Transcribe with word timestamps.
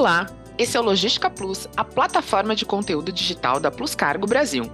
Olá, 0.00 0.24
esse 0.56 0.78
é 0.78 0.80
o 0.80 0.82
Logística 0.82 1.28
Plus, 1.28 1.68
a 1.76 1.84
plataforma 1.84 2.56
de 2.56 2.64
conteúdo 2.64 3.12
digital 3.12 3.60
da 3.60 3.70
Plus 3.70 3.94
Cargo 3.94 4.26
Brasil. 4.26 4.64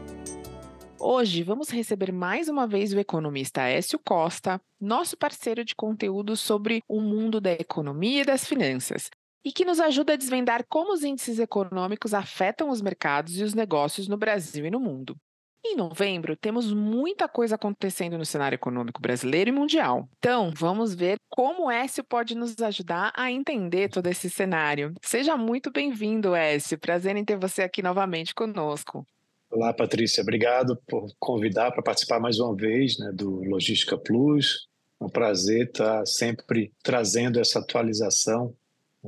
Hoje 1.01 1.43
vamos 1.43 1.69
receber 1.69 2.13
mais 2.13 2.49
uma 2.49 2.65
vez 2.65 2.93
o 2.93 3.01
economista 3.01 3.63
Écio 3.63 3.99
Costa, 3.99 4.61
nosso 4.81 5.17
parceiro 5.17 5.65
de 5.65 5.75
conteúdo 5.75 6.37
sobre 6.37 6.81
o 6.89 7.01
mundo 7.01 7.41
da 7.41 7.51
economia 7.51 8.23
e 8.23 8.25
das 8.25 8.47
finanças, 8.47 9.11
e 9.45 9.51
que 9.51 9.65
nos 9.65 9.81
ajuda 9.81 10.13
a 10.13 10.17
desvendar 10.17 10.65
como 10.69 10.93
os 10.93 11.03
índices 11.03 11.41
econômicos 11.41 12.15
afetam 12.15 12.71
os 12.71 12.81
mercados 12.81 13.37
e 13.37 13.43
os 13.43 13.53
negócios 13.53 14.07
no 14.07 14.17
Brasil 14.17 14.65
e 14.65 14.71
no 14.71 14.79
mundo. 14.79 15.17
Em 15.65 15.77
novembro, 15.77 16.37
temos 16.37 16.73
muita 16.73 17.29
coisa 17.29 17.57
acontecendo 17.57 18.17
no 18.17 18.25
cenário 18.25 18.55
econômico 18.55 19.01
brasileiro 19.01 19.51
e 19.51 19.53
mundial. 19.53 20.09
Então, 20.19 20.53
vamos 20.55 20.95
ver 20.95 21.19
como 21.29 21.67
o 21.67 21.71
Écio 21.71 22.05
pode 22.05 22.35
nos 22.35 22.61
ajudar 22.61 23.13
a 23.17 23.31
entender 23.31 23.89
todo 23.89 24.07
esse 24.07 24.31
cenário. 24.31 24.95
Seja 25.03 25.37
muito 25.37 25.71
bem-vindo, 25.73 26.35
Écio. 26.35 26.79
Prazer 26.79 27.17
em 27.17 27.25
ter 27.25 27.37
você 27.37 27.63
aqui 27.63 27.83
novamente 27.83 28.35
conosco. 28.35 29.05
Olá, 29.51 29.73
Patrícia. 29.73 30.23
Obrigado 30.23 30.77
por 30.87 31.09
convidar 31.19 31.73
para 31.73 31.83
participar 31.83 32.21
mais 32.21 32.39
uma 32.39 32.55
vez 32.55 32.99
né, 32.99 33.11
do 33.13 33.43
Logística 33.45 33.97
Plus. 33.97 34.69
É 35.01 35.05
um 35.05 35.09
prazer 35.09 35.67
estar 35.67 36.07
sempre 36.07 36.73
trazendo 36.83 37.41
essa 37.41 37.59
atualização 37.59 38.55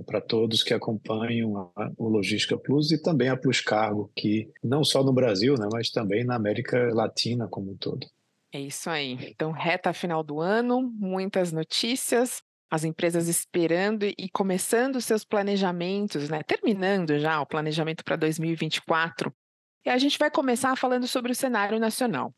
para 0.05 0.21
todos 0.21 0.63
que 0.63 0.75
acompanham 0.75 1.71
a, 1.77 1.91
o 1.97 2.09
Logística 2.09 2.57
Plus 2.59 2.91
e 2.91 3.01
também 3.01 3.29
a 3.29 3.37
Plus 3.37 3.61
Cargo, 3.61 4.11
que 4.17 4.51
não 4.63 4.85
só 4.85 5.03
no 5.03 5.13
Brasil, 5.13 5.55
né, 5.55 5.69
mas 5.73 5.91
também 5.91 6.25
na 6.25 6.37
América 6.37 6.93
Latina 6.93 7.47
como 7.49 7.73
um 7.73 7.77
todo. 7.77 8.07
É 8.53 8.61
isso 8.61 8.89
aí. 8.89 9.19
Então, 9.31 9.51
reta 9.51 9.93
final 9.93 10.23
do 10.23 10.41
ano, 10.41 10.83
muitas 10.83 11.53
notícias, 11.53 12.43
as 12.71 12.85
empresas 12.85 13.29
esperando 13.29 14.05
e 14.05 14.29
começando 14.33 15.01
seus 15.01 15.25
planejamentos, 15.25 16.29
né? 16.29 16.43
Terminando 16.43 17.19
já 17.19 17.41
o 17.41 17.47
planejamento 17.47 18.03
para 18.03 18.17
2024. 18.17 19.33
E 19.85 19.91
a 19.91 19.99
gente 19.99 20.19
vai 20.19 20.31
começar 20.31 20.77
falando 20.77 21.07
sobre 21.07 21.33
o 21.33 21.35
cenário 21.35 21.79
nacional. 21.79 22.33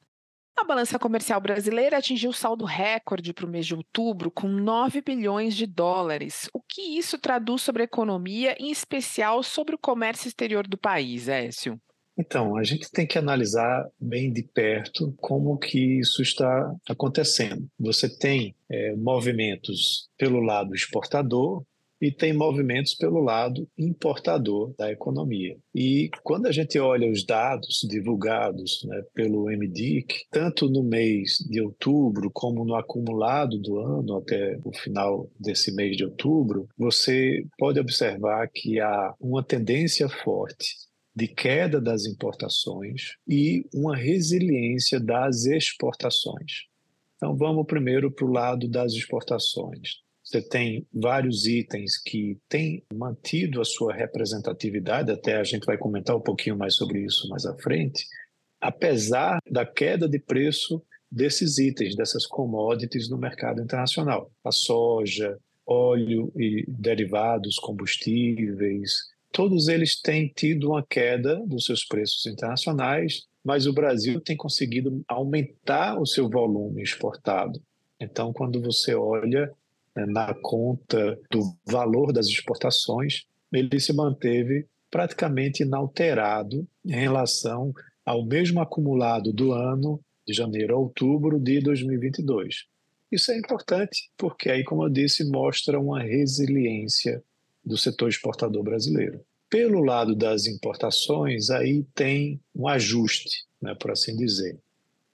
A 0.57 0.65
balança 0.65 0.99
comercial 0.99 1.41
brasileira 1.41 1.99
atingiu 1.99 2.33
saldo 2.33 2.65
recorde 2.65 3.33
para 3.33 3.47
o 3.47 3.49
mês 3.49 3.67
de 3.67 3.75
outubro, 3.75 4.31
com 4.31 4.47
9 4.47 5.01
bilhões 5.01 5.55
de 5.57 5.67
dólares. 5.67 6.49
O 6.53 6.61
que 6.61 6.99
isso 6.99 7.19
traduz 7.19 7.63
sobre 7.63 7.83
a 7.83 7.85
economia, 7.87 8.55
em 8.59 8.71
especial 8.71 9.43
sobre 9.43 9.75
o 9.75 9.79
comércio 9.79 10.29
exterior 10.29 10.67
do 10.67 10.77
país, 10.77 11.29
Écio? 11.29 11.81
Então, 12.19 12.57
a 12.59 12.63
gente 12.63 12.91
tem 12.91 13.07
que 13.07 13.17
analisar 13.17 13.89
bem 13.99 14.31
de 14.31 14.43
perto 14.43 15.15
como 15.19 15.57
que 15.57 16.01
isso 16.01 16.21
está 16.21 16.71
acontecendo. 16.87 17.67
Você 17.79 18.15
tem 18.15 18.55
é, 18.71 18.95
movimentos 18.95 20.11
pelo 20.19 20.41
lado 20.41 20.75
exportador, 20.75 21.65
e 22.01 22.11
tem 22.11 22.33
movimentos 22.33 22.95
pelo 22.95 23.21
lado 23.21 23.69
importador 23.77 24.73
da 24.79 24.91
economia. 24.91 25.57
E 25.75 26.11
quando 26.23 26.47
a 26.47 26.53
gente 26.53 26.79
olha 26.79 27.11
os 27.11 27.25
dados 27.25 27.81
divulgados 27.89 28.81
né, 28.85 29.03
pelo 29.15 29.45
MDIC, 29.45 30.25
tanto 30.31 30.69
no 30.71 30.83
mês 30.83 31.37
de 31.49 31.61
outubro 31.61 32.31
como 32.33 32.65
no 32.65 32.75
acumulado 32.75 33.59
do 33.59 33.79
ano 33.79 34.17
até 34.17 34.59
o 34.65 34.73
final 34.73 35.31
desse 35.39 35.75
mês 35.75 35.97
de 35.97 36.05
outubro, 36.05 36.69
você 36.77 37.45
pode 37.59 37.79
observar 37.79 38.49
que 38.49 38.81
há 38.81 39.15
uma 39.21 39.43
tendência 39.43 40.09
forte 40.09 40.91
de 41.15 41.29
queda 41.29 41.81
das 41.81 42.07
importações 42.07 43.17
e 43.29 43.67
uma 43.75 43.97
resiliência 43.97 44.99
das 44.99 45.45
exportações. 45.45 46.67
Então 47.17 47.37
vamos 47.37 47.67
primeiro 47.67 48.11
para 48.11 48.25
o 48.25 48.33
lado 48.33 48.69
das 48.69 48.93
exportações. 48.95 49.99
Você 50.31 50.41
tem 50.41 50.87
vários 50.95 51.45
itens 51.45 52.01
que 52.01 52.39
têm 52.49 52.85
mantido 52.95 53.61
a 53.61 53.65
sua 53.65 53.93
representatividade, 53.93 55.11
até 55.11 55.35
a 55.35 55.43
gente 55.43 55.65
vai 55.65 55.77
comentar 55.77 56.17
um 56.17 56.21
pouquinho 56.21 56.57
mais 56.57 56.77
sobre 56.77 57.01
isso 57.05 57.29
mais 57.29 57.45
à 57.45 57.53
frente, 57.57 58.07
apesar 58.61 59.41
da 59.51 59.67
queda 59.67 60.09
de 60.09 60.21
preço 60.21 60.81
desses 61.11 61.59
itens, 61.59 61.97
dessas 61.97 62.27
commodities 62.27 63.11
no 63.11 63.19
mercado 63.19 63.61
internacional. 63.61 64.31
A 64.45 64.53
soja, 64.53 65.37
óleo 65.67 66.33
e 66.37 66.65
derivados, 66.69 67.57
combustíveis, 67.57 69.09
todos 69.33 69.67
eles 69.67 70.01
têm 70.01 70.29
tido 70.29 70.69
uma 70.69 70.87
queda 70.87 71.45
dos 71.45 71.65
seus 71.65 71.85
preços 71.85 72.25
internacionais, 72.27 73.25
mas 73.45 73.67
o 73.67 73.73
Brasil 73.73 74.21
tem 74.21 74.37
conseguido 74.37 75.03
aumentar 75.09 76.01
o 76.01 76.07
seu 76.07 76.31
volume 76.31 76.83
exportado. 76.83 77.61
Então, 78.01 78.33
quando 78.33 78.63
você 78.63 78.95
olha 78.95 79.51
né, 79.95 80.07
na 80.07 80.35
conta 80.35 81.19
do 81.31 81.55
valor 81.67 82.13
das 82.13 82.27
exportações, 82.27 83.25
ele 83.53 83.81
se 83.81 83.93
manteve 83.93 84.67
praticamente 84.91 85.63
inalterado 85.63 86.67
em 86.85 86.93
relação 86.93 87.73
ao 88.05 88.25
mesmo 88.25 88.61
acumulado 88.61 89.33
do 89.33 89.53
ano 89.53 90.01
de 90.27 90.33
janeiro 90.33 90.75
a 90.75 90.79
outubro 90.79 91.39
de 91.39 91.61
2022. 91.61 92.67
Isso 93.11 93.33
é 93.33 93.39
importante 93.39 94.11
porque 94.17 94.51
aí, 94.51 94.63
como 94.63 94.85
eu 94.85 94.89
disse, 94.89 95.29
mostra 95.29 95.81
uma 95.81 96.03
resiliência 96.03 97.23
do 97.65 97.77
setor 97.77 98.09
exportador 98.09 98.63
brasileiro. 98.63 99.21
Pelo 99.49 99.81
lado 99.81 100.15
das 100.15 100.47
importações, 100.47 101.51
aí 101.51 101.85
tem 101.95 102.41
um 102.55 102.69
ajuste, 102.69 103.45
né, 103.61 103.75
por 103.75 103.91
assim 103.91 104.17
dizer. 104.17 104.59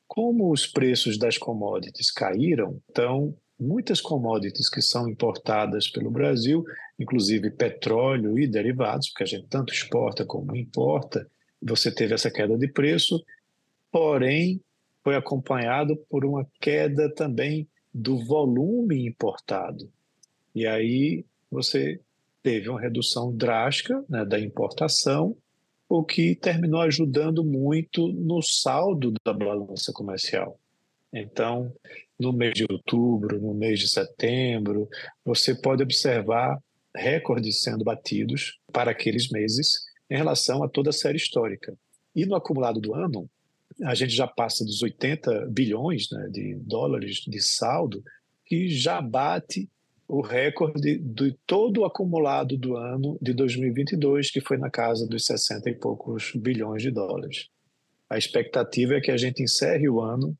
Como 0.06 0.52
os 0.52 0.66
preços 0.66 1.18
das 1.18 1.38
commodities 1.38 2.10
caíram, 2.10 2.80
então 2.90 3.34
muitas 3.58 4.00
commodities 4.00 4.68
que 4.68 4.82
são 4.82 5.08
importadas 5.08 5.88
pelo 5.88 6.10
Brasil, 6.10 6.64
inclusive 6.98 7.50
petróleo 7.50 8.38
e 8.38 8.46
derivados, 8.46 9.08
porque 9.08 9.24
a 9.24 9.26
gente 9.26 9.46
tanto 9.48 9.72
exporta 9.72 10.24
como 10.24 10.54
importa, 10.54 11.28
você 11.60 11.92
teve 11.92 12.14
essa 12.14 12.30
queda 12.30 12.56
de 12.56 12.68
preço, 12.68 13.24
porém 13.90 14.60
foi 15.02 15.16
acompanhado 15.16 15.96
por 16.08 16.24
uma 16.24 16.46
queda 16.60 17.12
também 17.14 17.68
do 17.92 18.18
volume 18.24 19.06
importado. 19.06 19.90
E 20.54 20.66
aí 20.66 21.24
você 21.50 22.00
teve 22.42 22.68
uma 22.68 22.80
redução 22.80 23.34
drástica 23.34 24.04
né, 24.08 24.24
da 24.24 24.38
importação, 24.38 25.36
o 25.88 26.04
que 26.04 26.34
terminou 26.34 26.80
ajudando 26.80 27.44
muito 27.44 28.08
no 28.08 28.42
saldo 28.42 29.12
da 29.24 29.32
balança 29.32 29.92
comercial. 29.92 30.58
Então, 31.12 31.72
no 32.18 32.32
mês 32.32 32.54
de 32.54 32.66
outubro, 32.70 33.40
no 33.40 33.54
mês 33.54 33.78
de 33.78 33.88
setembro, 33.88 34.88
você 35.24 35.54
pode 35.54 35.82
observar 35.82 36.58
recordes 36.94 37.62
sendo 37.62 37.84
batidos 37.84 38.58
para 38.72 38.90
aqueles 38.90 39.30
meses 39.30 39.84
em 40.10 40.16
relação 40.16 40.62
a 40.62 40.68
toda 40.68 40.90
a 40.90 40.92
série 40.92 41.16
histórica. 41.16 41.76
E 42.14 42.24
no 42.24 42.34
acumulado 42.34 42.80
do 42.80 42.94
ano, 42.94 43.28
a 43.84 43.94
gente 43.94 44.14
já 44.14 44.26
passa 44.26 44.64
dos 44.64 44.82
80 44.82 45.46
bilhões 45.50 46.08
né, 46.10 46.28
de 46.30 46.54
dólares 46.54 47.16
de 47.26 47.40
saldo, 47.40 48.02
que 48.44 48.68
já 48.68 49.02
bate 49.02 49.68
o 50.08 50.20
recorde 50.20 50.98
de 50.98 51.36
todo 51.46 51.80
o 51.80 51.84
acumulado 51.84 52.56
do 52.56 52.76
ano 52.76 53.18
de 53.20 53.34
2022, 53.34 54.30
que 54.30 54.40
foi 54.40 54.56
na 54.56 54.70
casa 54.70 55.06
dos 55.06 55.26
60 55.26 55.68
e 55.68 55.74
poucos 55.74 56.32
bilhões 56.36 56.82
de 56.82 56.90
dólares. 56.90 57.48
A 58.08 58.16
expectativa 58.16 58.94
é 58.94 59.00
que 59.00 59.10
a 59.10 59.16
gente 59.16 59.42
encerre 59.42 59.88
o 59.88 60.00
ano 60.00 60.36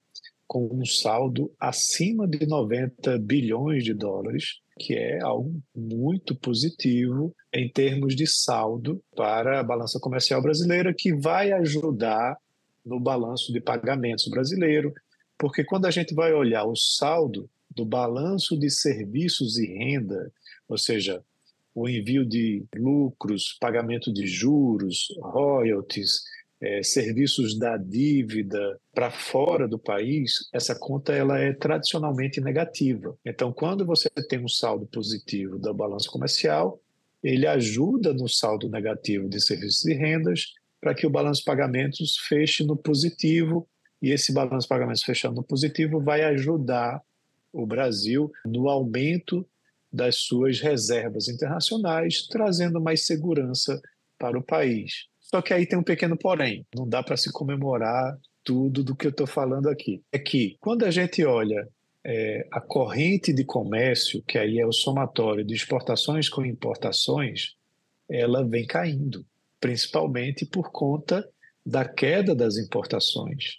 com 0.47 0.69
um 0.73 0.85
saldo 0.85 1.53
acima 1.59 2.27
de 2.27 2.47
90 2.47 3.19
bilhões 3.19 3.85
de 3.85 3.93
dólares, 3.93 4.61
que 4.79 4.95
é 4.95 5.21
algo 5.21 5.61
muito 5.75 6.35
positivo 6.35 7.35
em 7.53 7.69
termos 7.69 8.15
de 8.15 8.27
saldo 8.27 9.03
para 9.17 9.61
a 9.61 9.65
balança 9.65 9.99
comercial 9.99 10.43
brasileira, 10.43 10.95
que 10.97 11.15
vai 11.15 11.53
ajudar 11.53 12.37
no 12.85 13.01
balanço 13.01 13.53
de 13.53 13.61
pagamentos 13.61 14.29
brasileiro, 14.29 14.95
porque 15.39 15.65
quando 15.65 15.87
a 15.87 15.91
gente 15.91 16.15
vai 16.15 16.33
olhar 16.33 16.65
o 16.65 16.77
saldo 16.77 17.51
do 17.71 17.85
balanço 17.85 18.59
de 18.59 18.71
serviços 18.71 19.59
e 19.59 19.67
renda, 19.67 20.33
ou 20.69 20.79
seja, 20.79 21.23
o 21.75 21.89
envio 21.89 22.25
de 22.25 22.65
lucros, 22.75 23.57
pagamento 23.61 24.11
de 24.11 24.27
juros, 24.27 25.09
royalties, 25.21 26.23
é, 26.61 26.83
serviços 26.83 27.59
da 27.59 27.77
dívida 27.77 28.81
para 28.95 29.11
fora 29.11 29.69
do 29.69 29.79
país, 29.79 30.49
essa 30.53 30.75
conta 30.75 31.13
ela 31.13 31.39
é 31.39 31.53
tradicionalmente 31.53 32.41
negativa. 32.41 33.17
Então, 33.25 33.53
quando 33.53 33.85
você 33.85 34.09
tem 34.29 34.43
um 34.43 34.49
saldo 34.49 34.87
positivo 34.87 35.59
da 35.59 35.73
balança 35.73 36.09
comercial, 36.11 36.81
ele 37.23 37.47
ajuda 37.47 38.13
no 38.13 38.29
saldo 38.29 38.69
negativo 38.69 39.29
de 39.29 39.41
serviços 39.41 39.85
e 39.85 39.95
rendas 39.95 40.55
para 40.81 40.95
que 40.95 41.07
o 41.07 41.11
balanço 41.11 41.41
de 41.41 41.47
pagamentos 41.47 42.17
feche 42.19 42.65
no 42.65 42.77
positivo 42.77 43.69
e 44.01 44.13
esse 44.13 44.33
balanço 44.33 44.67
de 44.67 44.69
pagamentos 44.69 45.03
fechando 45.03 45.37
no 45.37 45.43
positivo 45.43 46.01
vai 46.01 46.23
ajudar 46.23 47.03
o 47.53 47.67
Brasil 47.67 48.31
no 48.47 48.69
aumento 48.69 49.47
das 49.93 50.17
suas 50.17 50.61
reservas 50.61 51.29
internacionais, 51.29 52.27
trazendo 52.29 52.81
mais 52.81 53.07
segurança 53.07 53.81
para 54.19 54.39
o 54.39 54.43
país. 54.43 55.07
Só 55.27 55.43
que 55.43 55.53
aí 55.53 55.67
tem 55.67 55.79
um 55.79 55.83
pequeno 55.83 56.17
porém, 56.17 56.65
não 56.75 56.89
dá 56.89 57.03
para 57.03 57.17
se 57.17 57.33
comemorar 57.33 58.17
tudo 58.45 58.85
do 58.85 58.95
que 58.95 59.07
eu 59.07 59.11
estou 59.11 59.27
falando 59.27 59.69
aqui. 59.69 60.01
É 60.13 60.19
que 60.21 60.57
quando 60.61 60.85
a 60.85 60.91
gente 60.91 61.25
olha 61.25 61.69
é, 62.05 62.47
a 62.53 62.61
corrente 62.61 63.33
de 63.33 63.45
comércio, 63.45 64.23
que 64.23 64.39
aí 64.39 64.61
é 64.61 64.67
o 64.67 64.73
somatório 64.73 65.45
de 65.45 65.53
exportações 65.53 66.29
com 66.29 66.45
importações, 66.45 67.57
ela 68.09 68.47
vem 68.47 68.65
caindo, 68.65 69.27
principalmente 69.61 70.47
por 70.47 70.71
conta 70.71 71.29
da 71.65 71.85
queda 71.85 72.33
das 72.33 72.57
importações. 72.57 73.57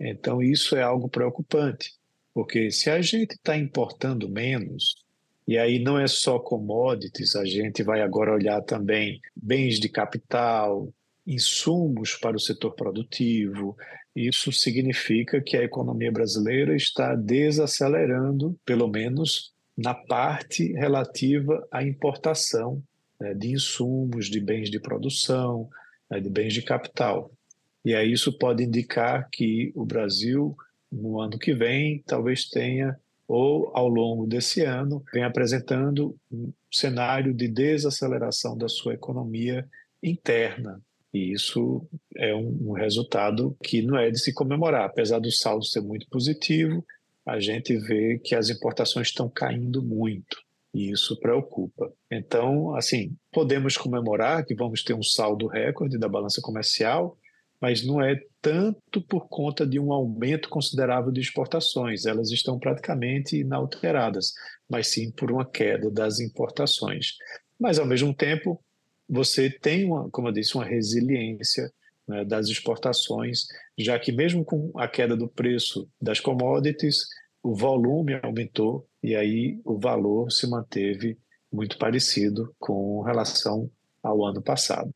Então, 0.00 0.42
isso 0.42 0.74
é 0.74 0.82
algo 0.82 1.08
preocupante, 1.08 1.92
porque 2.34 2.72
se 2.72 2.90
a 2.90 3.00
gente 3.00 3.34
está 3.34 3.56
importando 3.56 4.28
menos, 4.28 4.96
e 5.46 5.56
aí 5.56 5.78
não 5.78 5.96
é 5.96 6.08
só 6.08 6.40
commodities, 6.40 7.36
a 7.36 7.44
gente 7.44 7.84
vai 7.84 8.00
agora 8.00 8.34
olhar 8.34 8.60
também 8.62 9.20
bens 9.36 9.78
de 9.78 9.88
capital, 9.88 10.92
insumos 11.26 12.14
para 12.16 12.36
o 12.36 12.40
setor 12.40 12.72
produtivo. 12.72 13.76
Isso 14.14 14.52
significa 14.52 15.40
que 15.40 15.56
a 15.56 15.62
economia 15.62 16.12
brasileira 16.12 16.76
está 16.76 17.14
desacelerando, 17.14 18.58
pelo 18.64 18.88
menos 18.88 19.52
na 19.76 19.94
parte 19.94 20.72
relativa 20.72 21.66
à 21.70 21.82
importação 21.82 22.82
né, 23.18 23.34
de 23.34 23.52
insumos, 23.52 24.26
de 24.26 24.40
bens 24.40 24.70
de 24.70 24.78
produção, 24.78 25.68
né, 26.10 26.20
de 26.20 26.30
bens 26.30 26.52
de 26.52 26.62
capital. 26.62 27.32
E 27.84 27.94
aí 27.94 28.12
isso 28.12 28.36
pode 28.38 28.62
indicar 28.62 29.28
que 29.30 29.72
o 29.74 29.84
Brasil, 29.84 30.56
no 30.90 31.20
ano 31.20 31.38
que 31.38 31.54
vem, 31.54 32.02
talvez 32.06 32.48
tenha 32.48 32.96
ou 33.26 33.70
ao 33.74 33.88
longo 33.88 34.26
desse 34.26 34.62
ano, 34.62 35.02
vem 35.12 35.24
apresentando 35.24 36.16
um 36.30 36.52
cenário 36.70 37.32
de 37.32 37.48
desaceleração 37.48 38.56
da 38.56 38.68
sua 38.68 38.94
economia 38.94 39.66
interna. 40.02 40.80
E 41.14 41.32
isso 41.32 41.86
é 42.16 42.34
um, 42.34 42.70
um 42.70 42.72
resultado 42.72 43.56
que 43.62 43.80
não 43.80 43.96
é 43.96 44.10
de 44.10 44.18
se 44.18 44.34
comemorar. 44.34 44.86
Apesar 44.86 45.20
do 45.20 45.30
saldo 45.30 45.64
ser 45.64 45.80
muito 45.80 46.08
positivo, 46.08 46.84
a 47.24 47.38
gente 47.38 47.76
vê 47.78 48.18
que 48.18 48.34
as 48.34 48.50
importações 48.50 49.08
estão 49.08 49.30
caindo 49.30 49.80
muito. 49.80 50.42
E 50.74 50.90
isso 50.90 51.16
preocupa. 51.20 51.92
Então, 52.10 52.74
assim, 52.74 53.16
podemos 53.32 53.76
comemorar 53.76 54.44
que 54.44 54.56
vamos 54.56 54.82
ter 54.82 54.92
um 54.92 55.04
saldo 55.04 55.46
recorde 55.46 55.96
da 55.96 56.08
balança 56.08 56.40
comercial, 56.42 57.16
mas 57.60 57.86
não 57.86 58.02
é 58.02 58.20
tanto 58.42 59.00
por 59.00 59.28
conta 59.28 59.64
de 59.64 59.78
um 59.78 59.92
aumento 59.92 60.48
considerável 60.48 61.12
de 61.12 61.20
exportações, 61.20 62.06
elas 62.06 62.32
estão 62.32 62.58
praticamente 62.58 63.36
inalteradas, 63.36 64.32
mas 64.68 64.88
sim 64.88 65.12
por 65.12 65.30
uma 65.30 65.46
queda 65.46 65.88
das 65.92 66.18
importações. 66.18 67.12
Mas, 67.58 67.78
ao 67.78 67.86
mesmo 67.86 68.12
tempo, 68.12 68.60
você 69.08 69.50
tem, 69.50 69.84
uma, 69.84 70.08
como 70.10 70.28
eu 70.28 70.32
disse, 70.32 70.54
uma 70.54 70.64
resiliência 70.64 71.70
né, 72.06 72.24
das 72.24 72.48
exportações, 72.48 73.46
já 73.78 73.98
que, 73.98 74.12
mesmo 74.12 74.44
com 74.44 74.70
a 74.76 74.88
queda 74.88 75.16
do 75.16 75.28
preço 75.28 75.88
das 76.00 76.20
commodities, 76.20 77.06
o 77.42 77.54
volume 77.54 78.14
aumentou 78.22 78.86
e 79.02 79.14
aí 79.14 79.60
o 79.64 79.78
valor 79.78 80.30
se 80.32 80.48
manteve 80.48 81.18
muito 81.52 81.78
parecido 81.78 82.54
com 82.58 83.02
relação 83.02 83.70
ao 84.02 84.24
ano 84.24 84.42
passado. 84.42 84.92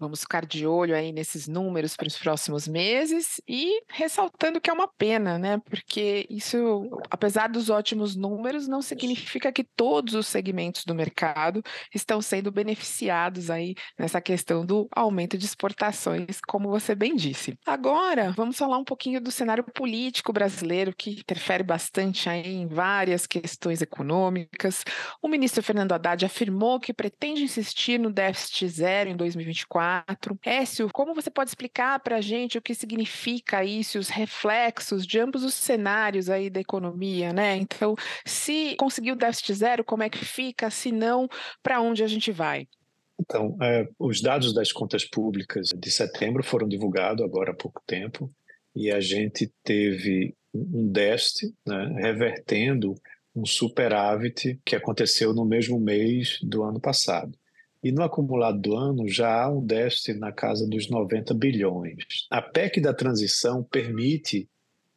Vamos 0.00 0.20
ficar 0.20 0.46
de 0.46 0.66
olho 0.66 0.96
aí 0.96 1.12
nesses 1.12 1.46
números 1.46 1.94
para 1.94 2.08
os 2.08 2.16
próximos 2.16 2.66
meses 2.66 3.38
e 3.46 3.82
ressaltando 3.86 4.58
que 4.58 4.70
é 4.70 4.72
uma 4.72 4.88
pena, 4.88 5.38
né? 5.38 5.58
Porque 5.58 6.26
isso, 6.30 6.88
apesar 7.10 7.48
dos 7.48 7.68
ótimos 7.68 8.16
números, 8.16 8.66
não 8.66 8.80
significa 8.80 9.52
que 9.52 9.62
todos 9.62 10.14
os 10.14 10.26
segmentos 10.26 10.86
do 10.86 10.94
mercado 10.94 11.62
estão 11.94 12.22
sendo 12.22 12.50
beneficiados 12.50 13.50
aí 13.50 13.74
nessa 13.98 14.22
questão 14.22 14.64
do 14.64 14.88
aumento 14.90 15.36
de 15.36 15.44
exportações, 15.44 16.40
como 16.48 16.70
você 16.70 16.94
bem 16.94 17.14
disse. 17.14 17.58
Agora, 17.66 18.32
vamos 18.32 18.56
falar 18.56 18.78
um 18.78 18.84
pouquinho 18.84 19.20
do 19.20 19.30
cenário 19.30 19.64
político 19.64 20.32
brasileiro 20.32 20.94
que 20.96 21.10
interfere 21.10 21.62
bastante 21.62 22.26
aí 22.26 22.54
em 22.54 22.66
várias 22.66 23.26
questões 23.26 23.82
econômicas. 23.82 24.82
O 25.20 25.28
ministro 25.28 25.62
Fernando 25.62 25.92
Haddad 25.92 26.24
afirmou 26.24 26.80
que 26.80 26.94
pretende 26.94 27.42
insistir 27.42 28.00
no 28.00 28.10
déficit 28.10 28.66
zero 28.66 29.10
em 29.10 29.16
2024 29.16 29.89
4. 30.06 30.38
Écio, 30.44 30.88
como 30.92 31.14
você 31.14 31.30
pode 31.30 31.50
explicar 31.50 31.98
para 32.00 32.16
a 32.16 32.20
gente 32.20 32.56
o 32.56 32.62
que 32.62 32.74
significa 32.74 33.64
isso, 33.64 33.98
os 33.98 34.08
reflexos 34.08 35.04
de 35.04 35.18
ambos 35.18 35.42
os 35.42 35.54
cenários 35.54 36.30
aí 36.30 36.48
da 36.48 36.60
economia, 36.60 37.32
né? 37.32 37.56
Então, 37.56 37.96
se 38.24 38.76
conseguir 38.76 39.12
o 39.12 39.16
déficit 39.16 39.54
zero, 39.54 39.84
como 39.84 40.02
é 40.02 40.08
que 40.08 40.24
fica? 40.24 40.70
Se 40.70 40.92
não, 40.92 41.28
para 41.62 41.80
onde 41.80 42.04
a 42.04 42.06
gente 42.06 42.30
vai? 42.30 42.68
Então, 43.20 43.56
é, 43.60 43.88
os 43.98 44.22
dados 44.22 44.54
das 44.54 44.72
contas 44.72 45.04
públicas 45.04 45.68
de 45.74 45.90
setembro 45.90 46.42
foram 46.42 46.68
divulgados 46.68 47.24
agora 47.24 47.50
há 47.50 47.54
pouco 47.54 47.82
tempo 47.86 48.32
e 48.74 48.90
a 48.90 49.00
gente 49.00 49.52
teve 49.62 50.34
um 50.54 50.90
déficit 50.90 51.52
né, 51.66 51.96
revertendo 51.98 52.94
um 53.34 53.44
superávit 53.44 54.58
que 54.64 54.74
aconteceu 54.74 55.34
no 55.34 55.44
mesmo 55.44 55.78
mês 55.78 56.38
do 56.42 56.62
ano 56.62 56.80
passado. 56.80 57.36
E 57.82 57.90
no 57.90 58.02
acumulado 58.02 58.60
do 58.60 58.76
ano 58.76 59.08
já 59.08 59.42
há 59.42 59.50
um 59.50 59.64
déficit 59.64 60.18
na 60.18 60.32
casa 60.32 60.66
dos 60.66 60.88
90 60.88 61.32
bilhões. 61.34 62.04
A 62.30 62.42
PEC 62.42 62.80
da 62.80 62.92
transição 62.92 63.62
permite 63.62 64.48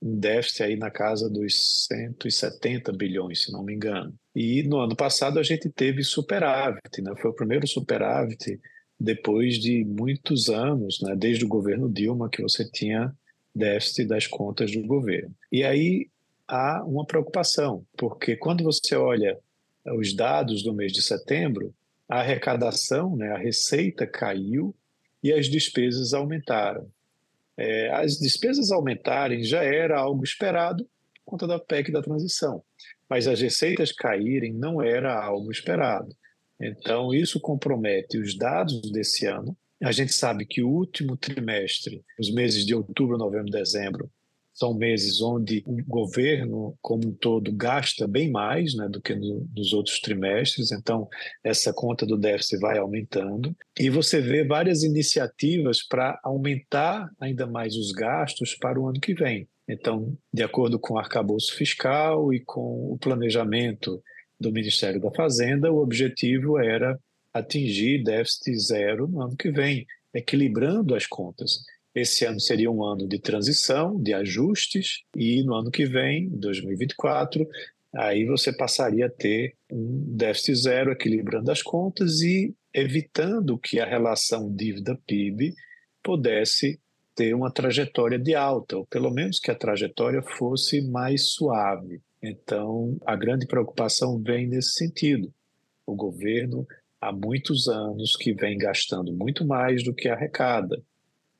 um 0.01 0.19
déficit 0.19 0.63
aí 0.63 0.75
na 0.75 0.91
casa 0.91 1.29
dos 1.29 1.87
170 1.87 2.91
bilhões, 2.91 3.43
se 3.43 3.51
não 3.53 3.63
me 3.63 3.73
engano. 3.73 4.13
E 4.35 4.63
no 4.63 4.79
ano 4.79 4.95
passado 4.95 5.39
a 5.39 5.43
gente 5.43 5.69
teve 5.69 6.03
superávit, 6.03 7.01
né? 7.01 7.13
foi 7.21 7.31
o 7.31 7.35
primeiro 7.35 7.65
superávit 7.65 8.59
depois 8.99 9.57
de 9.57 9.85
muitos 9.85 10.49
anos, 10.49 10.99
né? 11.01 11.15
desde 11.15 11.45
o 11.45 11.47
governo 11.47 11.89
Dilma, 11.89 12.29
que 12.29 12.41
você 12.41 12.69
tinha 12.69 13.15
déficit 13.55 14.07
das 14.07 14.27
contas 14.27 14.71
do 14.71 14.81
governo. 14.85 15.33
E 15.49 15.63
aí 15.63 16.09
há 16.47 16.83
uma 16.83 17.05
preocupação, 17.05 17.85
porque 17.97 18.35
quando 18.35 18.63
você 18.63 18.95
olha 18.95 19.37
os 19.97 20.13
dados 20.13 20.63
do 20.63 20.73
mês 20.73 20.91
de 20.91 21.01
setembro, 21.01 21.73
a 22.13 22.19
arrecadação, 22.19 23.15
né, 23.15 23.31
a 23.31 23.37
receita 23.39 24.05
caiu 24.05 24.75
e 25.23 25.33
as 25.33 25.47
despesas 25.47 26.13
aumentaram. 26.13 26.87
É, 27.57 27.89
as 27.89 28.19
despesas 28.19 28.71
aumentarem 28.71 29.43
já 29.43 29.63
era 29.63 29.99
algo 29.99 30.23
esperado 30.23 30.83
por 31.15 31.31
conta 31.31 31.47
da 31.47 31.57
PEC 31.57 31.91
da 31.91 32.03
transição, 32.03 32.61
mas 33.09 33.27
as 33.27 33.41
receitas 33.41 33.91
caírem 33.91 34.53
não 34.53 34.79
era 34.79 35.11
algo 35.23 35.51
esperado. 35.51 36.15
Então, 36.61 37.11
isso 37.11 37.39
compromete 37.39 38.19
os 38.19 38.37
dados 38.37 38.91
desse 38.91 39.25
ano. 39.25 39.57
A 39.81 39.91
gente 39.91 40.13
sabe 40.13 40.45
que 40.45 40.61
o 40.61 40.69
último 40.69 41.17
trimestre, 41.17 42.03
os 42.19 42.31
meses 42.31 42.63
de 42.63 42.75
outubro, 42.75 43.17
novembro, 43.17 43.49
dezembro, 43.49 44.07
são 44.53 44.73
meses 44.73 45.21
onde 45.21 45.63
o 45.65 45.77
governo, 45.85 46.77
como 46.81 47.07
um 47.07 47.11
todo, 47.11 47.51
gasta 47.51 48.07
bem 48.07 48.29
mais 48.29 48.75
né, 48.75 48.87
do 48.87 49.01
que 49.01 49.15
no, 49.15 49.47
nos 49.55 49.73
outros 49.73 49.99
trimestres, 49.99 50.71
então 50.71 51.07
essa 51.43 51.73
conta 51.73 52.05
do 52.05 52.17
déficit 52.17 52.59
vai 52.59 52.77
aumentando. 52.77 53.55
E 53.79 53.89
você 53.89 54.21
vê 54.21 54.43
várias 54.43 54.83
iniciativas 54.83 55.81
para 55.81 56.19
aumentar 56.23 57.09
ainda 57.19 57.47
mais 57.47 57.75
os 57.75 57.91
gastos 57.91 58.55
para 58.55 58.79
o 58.79 58.87
ano 58.87 58.99
que 58.99 59.13
vem. 59.13 59.47
Então, 59.67 60.15
de 60.31 60.43
acordo 60.43 60.77
com 60.77 60.95
o 60.95 60.99
arcabouço 60.99 61.55
fiscal 61.55 62.33
e 62.33 62.39
com 62.39 62.93
o 62.93 62.97
planejamento 62.97 64.01
do 64.39 64.51
Ministério 64.51 64.99
da 64.99 65.11
Fazenda, 65.11 65.71
o 65.71 65.81
objetivo 65.81 66.59
era 66.59 66.99
atingir 67.33 68.03
déficit 68.03 68.55
zero 68.59 69.07
no 69.07 69.21
ano 69.21 69.35
que 69.35 69.49
vem, 69.49 69.85
equilibrando 70.13 70.93
as 70.93 71.07
contas. 71.07 71.63
Esse 71.95 72.25
ano 72.25 72.39
seria 72.39 72.71
um 72.71 72.83
ano 72.83 73.07
de 73.07 73.19
transição, 73.19 74.01
de 74.01 74.13
ajustes, 74.13 75.03
e 75.15 75.43
no 75.43 75.53
ano 75.53 75.69
que 75.69 75.85
vem, 75.85 76.29
2024, 76.29 77.47
aí 77.95 78.25
você 78.25 78.51
passaria 78.51 79.05
a 79.05 79.09
ter 79.09 79.55
um 79.71 80.03
déficit 80.15 80.55
zero, 80.55 80.91
equilibrando 80.91 81.51
as 81.51 81.61
contas 81.61 82.21
e 82.21 82.53
evitando 82.73 83.59
que 83.59 83.79
a 83.79 83.85
relação 83.85 84.51
dívida-PIB 84.53 85.53
pudesse 86.01 86.79
ter 87.15 87.35
uma 87.35 87.51
trajetória 87.51 88.17
de 88.17 88.33
alta, 88.33 88.77
ou 88.77 88.87
pelo 88.87 89.11
menos 89.11 89.39
que 89.39 89.51
a 89.51 89.55
trajetória 89.55 90.23
fosse 90.23 90.81
mais 90.81 91.29
suave. 91.33 92.01
Então, 92.21 92.97
a 93.05 93.15
grande 93.15 93.45
preocupação 93.45 94.19
vem 94.19 94.47
nesse 94.47 94.71
sentido. 94.71 95.31
O 95.85 95.95
governo, 95.95 96.65
há 96.99 97.11
muitos 97.11 97.67
anos, 97.67 98.15
que 98.15 98.33
vem 98.33 98.57
gastando 98.57 99.13
muito 99.13 99.45
mais 99.45 99.83
do 99.83 99.93
que 99.93 100.09
arrecada. 100.09 100.81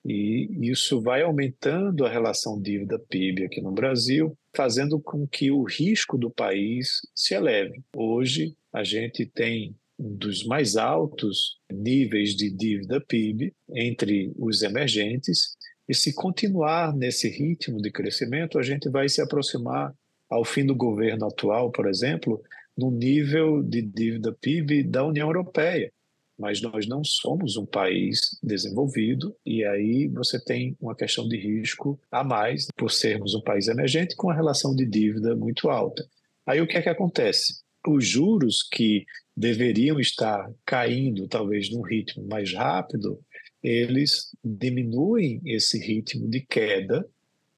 E 0.05 0.50
isso 0.69 1.01
vai 1.01 1.22
aumentando 1.22 2.05
a 2.05 2.10
relação 2.10 2.62
dívida-PIB 2.62 3.45
aqui 3.45 3.62
no 3.62 3.72
Brasil, 3.72 4.38
fazendo 4.55 5.00
com 5.00 5.25
que 5.25 5.50
o 5.50 5.63
risco 5.63 6.17
do 6.17 6.29
país 6.29 7.00
se 7.15 7.33
eleve. 7.33 7.81
Hoje, 7.95 8.53
a 8.74 8.83
gente 8.83 9.25
tem 9.25 9.75
um 9.98 10.15
dos 10.15 10.45
mais 10.45 10.75
altos 10.75 11.57
níveis 11.72 12.36
de 12.36 12.50
dívida 12.51 13.00
PIB 13.00 13.53
entre 13.75 14.33
os 14.38 14.62
emergentes, 14.62 15.55
e 15.88 15.93
se 15.93 16.13
continuar 16.13 16.93
nesse 16.95 17.29
ritmo 17.29 17.81
de 17.81 17.91
crescimento, 17.91 18.57
a 18.57 18.63
gente 18.63 18.89
vai 18.89 19.07
se 19.07 19.22
aproximar, 19.22 19.93
ao 20.29 20.43
fim 20.43 20.65
do 20.65 20.75
governo 20.75 21.27
atual, 21.27 21.72
por 21.72 21.88
exemplo, 21.88 22.41
no 22.77 22.89
nível 22.89 23.62
de 23.62 23.81
dívida 23.81 24.36
PIB 24.41 24.83
da 24.83 25.05
União 25.05 25.27
Europeia 25.27 25.91
mas 26.43 26.62
nós 26.62 26.85
não 26.85 27.01
somos 27.05 27.55
um 27.55 27.65
país 27.65 28.38
desenvolvido 28.43 29.33
e 29.45 29.63
aí 29.63 30.09
você 30.09 30.38
tem 30.43 30.75
uma 30.77 30.93
questão 30.93 31.25
de 31.25 31.38
risco 31.38 31.97
a 32.12 32.21
mais 32.21 32.67
por 32.75 32.91
sermos 32.91 33.33
um 33.33 33.39
país 33.39 33.69
emergente 33.69 34.13
com 34.17 34.27
uma 34.27 34.35
relação 34.35 34.75
de 34.75 34.85
dívida 34.85 35.38
muito 35.38 35.69
alta. 35.69 36.05
Aí 36.45 36.59
o 36.59 36.67
que 36.67 36.77
é 36.77 36.81
que 36.81 36.89
acontece? 36.89 37.63
os 37.88 38.07
juros 38.07 38.63
que 38.63 39.05
deveriam 39.35 40.00
estar 40.00 40.50
caindo, 40.65 41.27
talvez 41.27 41.69
num 41.69 41.81
ritmo 41.81 42.25
mais 42.27 42.53
rápido, 42.53 43.19
eles 43.62 44.29
diminuem 44.43 45.41
esse 45.45 45.77
ritmo 45.77 46.29
de 46.29 46.41
queda, 46.41 47.05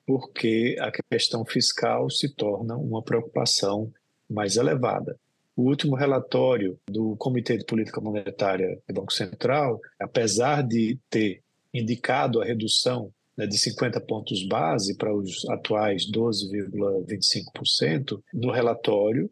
porque 0.06 0.75
a 0.80 0.92
questão 1.12 1.46
fiscal 1.46 2.10
se 2.10 2.34
torna 2.36 2.75
uma 2.75 3.04
preocupação 3.04 3.92
mais 4.30 4.58
elevada. 4.58 5.15
O 5.56 5.64
último 5.64 5.96
relatório 5.96 6.78
do 6.88 7.16
Comitê 7.16 7.58
de 7.58 7.66
Política 7.66 8.00
Monetária 8.02 8.80
do 8.88 8.94
Banco 8.94 9.14
Central, 9.14 9.80
apesar 10.00 10.62
de 10.62 11.00
ter 11.10 11.42
indicado 11.74 12.40
a 12.42 12.46
redução 12.46 13.12
né, 13.38 13.48
de 13.48 13.58
50 13.58 14.02
pontos 14.02 14.46
base 14.48 14.98
para 14.98 15.16
os 15.16 15.48
atuais 15.50 16.04
12,25%, 16.12 18.22
no 18.34 18.52
relatório, 18.52 19.32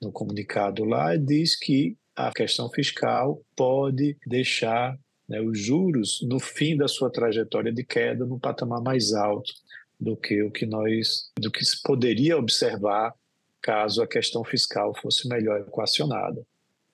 no 0.00 0.12
comunicado 0.12 0.84
lá, 0.84 1.16
diz 1.16 1.58
que 1.58 1.96
a 2.14 2.30
questão 2.32 2.70
fiscal 2.70 3.42
pode 3.56 4.16
deixar 4.26 4.98
né, 5.28 5.40
os 5.40 5.58
juros 5.58 6.20
no 6.22 6.38
fim 6.38 6.76
da 6.76 6.86
sua 6.88 7.10
trajetória 7.10 7.72
de 7.72 7.84
queda 7.84 8.26
no 8.26 8.38
patamar 8.38 8.82
mais 8.82 9.14
alto 9.14 9.50
do 9.98 10.14
que 10.16 10.42
o 10.42 10.50
que 10.50 10.66
nós 10.66 11.30
do 11.38 11.50
que 11.50 11.64
se 11.64 11.80
poderia 11.80 12.36
observar 12.36 13.14
caso 13.62 14.02
a 14.02 14.06
questão 14.06 14.44
fiscal 14.44 14.92
fosse 15.00 15.28
melhor 15.28 15.60
equacionada. 15.60 16.42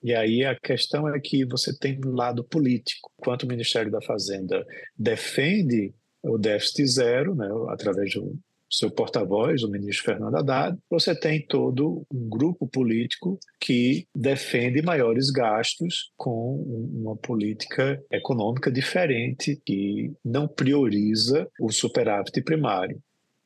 E 0.03 0.15
aí 0.15 0.45
a 0.45 0.55
questão 0.55 1.09
é 1.13 1.19
que 1.19 1.45
você 1.45 1.77
tem 1.77 1.99
do 1.99 2.13
lado 2.13 2.45
político, 2.45 3.11
enquanto 3.19 3.43
o 3.43 3.49
Ministério 3.49 3.91
da 3.91 4.01
Fazenda 4.01 4.65
defende 4.97 5.93
o 6.23 6.39
déficit 6.39 6.87
zero, 6.87 7.35
né, 7.35 7.49
através 7.69 8.13
do 8.15 8.39
seu 8.71 8.91
porta-voz, 8.91 9.63
o 9.63 9.71
ministro 9.71 10.05
Fernando 10.05 10.37
Haddad, 10.37 10.79
você 10.91 11.19
tem 11.19 11.45
todo 11.47 12.05
um 12.13 12.29
grupo 12.29 12.67
político 12.67 13.39
que 13.59 14.07
defende 14.15 14.83
maiores 14.83 15.31
gastos 15.31 16.13
com 16.17 16.63
uma 16.93 17.17
política 17.17 18.01
econômica 18.13 18.71
diferente, 18.71 19.61
que 19.65 20.13
não 20.23 20.47
prioriza 20.47 21.49
o 21.59 21.73
superávit 21.73 22.43
primário. 22.43 23.01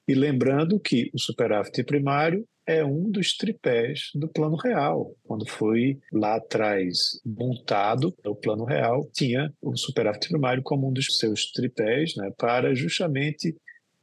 E 0.09 0.14
lembrando 0.14 0.81
que 0.81 1.09
o 1.14 1.19
superávit 1.19 1.85
primário 1.85 2.45
é 2.73 2.85
um 2.85 3.11
dos 3.11 3.37
tripés 3.37 4.11
do 4.14 4.29
Plano 4.29 4.57
Real. 4.57 5.14
Quando 5.23 5.49
foi 5.49 5.99
lá 6.12 6.37
atrás 6.37 7.21
montado 7.25 8.14
o 8.25 8.35
Plano 8.35 8.64
Real, 8.64 9.09
tinha 9.12 9.52
o 9.61 9.76
superávit 9.76 10.29
primário 10.29 10.62
como 10.62 10.88
um 10.88 10.93
dos 10.93 11.19
seus 11.19 11.50
tripés, 11.52 12.14
né, 12.17 12.33
para 12.37 12.75
justamente 12.75 13.57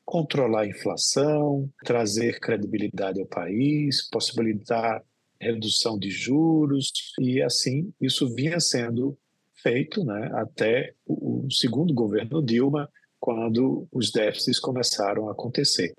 controlar 0.05 0.61
a 0.61 0.67
inflação, 0.67 1.69
trazer 1.85 2.39
credibilidade 2.39 3.19
ao 3.19 3.27
país, 3.27 4.09
possibilitar 4.09 5.03
redução 5.39 5.97
de 5.97 6.09
juros 6.09 6.91
e 7.19 7.41
assim 7.41 7.93
isso 8.01 8.33
vinha 8.33 8.59
sendo 8.59 9.17
feito, 9.61 10.03
né, 10.03 10.31
até 10.33 10.93
o 11.05 11.47
segundo 11.51 11.93
governo 11.93 12.43
Dilma, 12.43 12.89
quando 13.19 13.87
os 13.91 14.11
déficits 14.11 14.59
começaram 14.59 15.27
a 15.27 15.33
acontecer. 15.33 15.93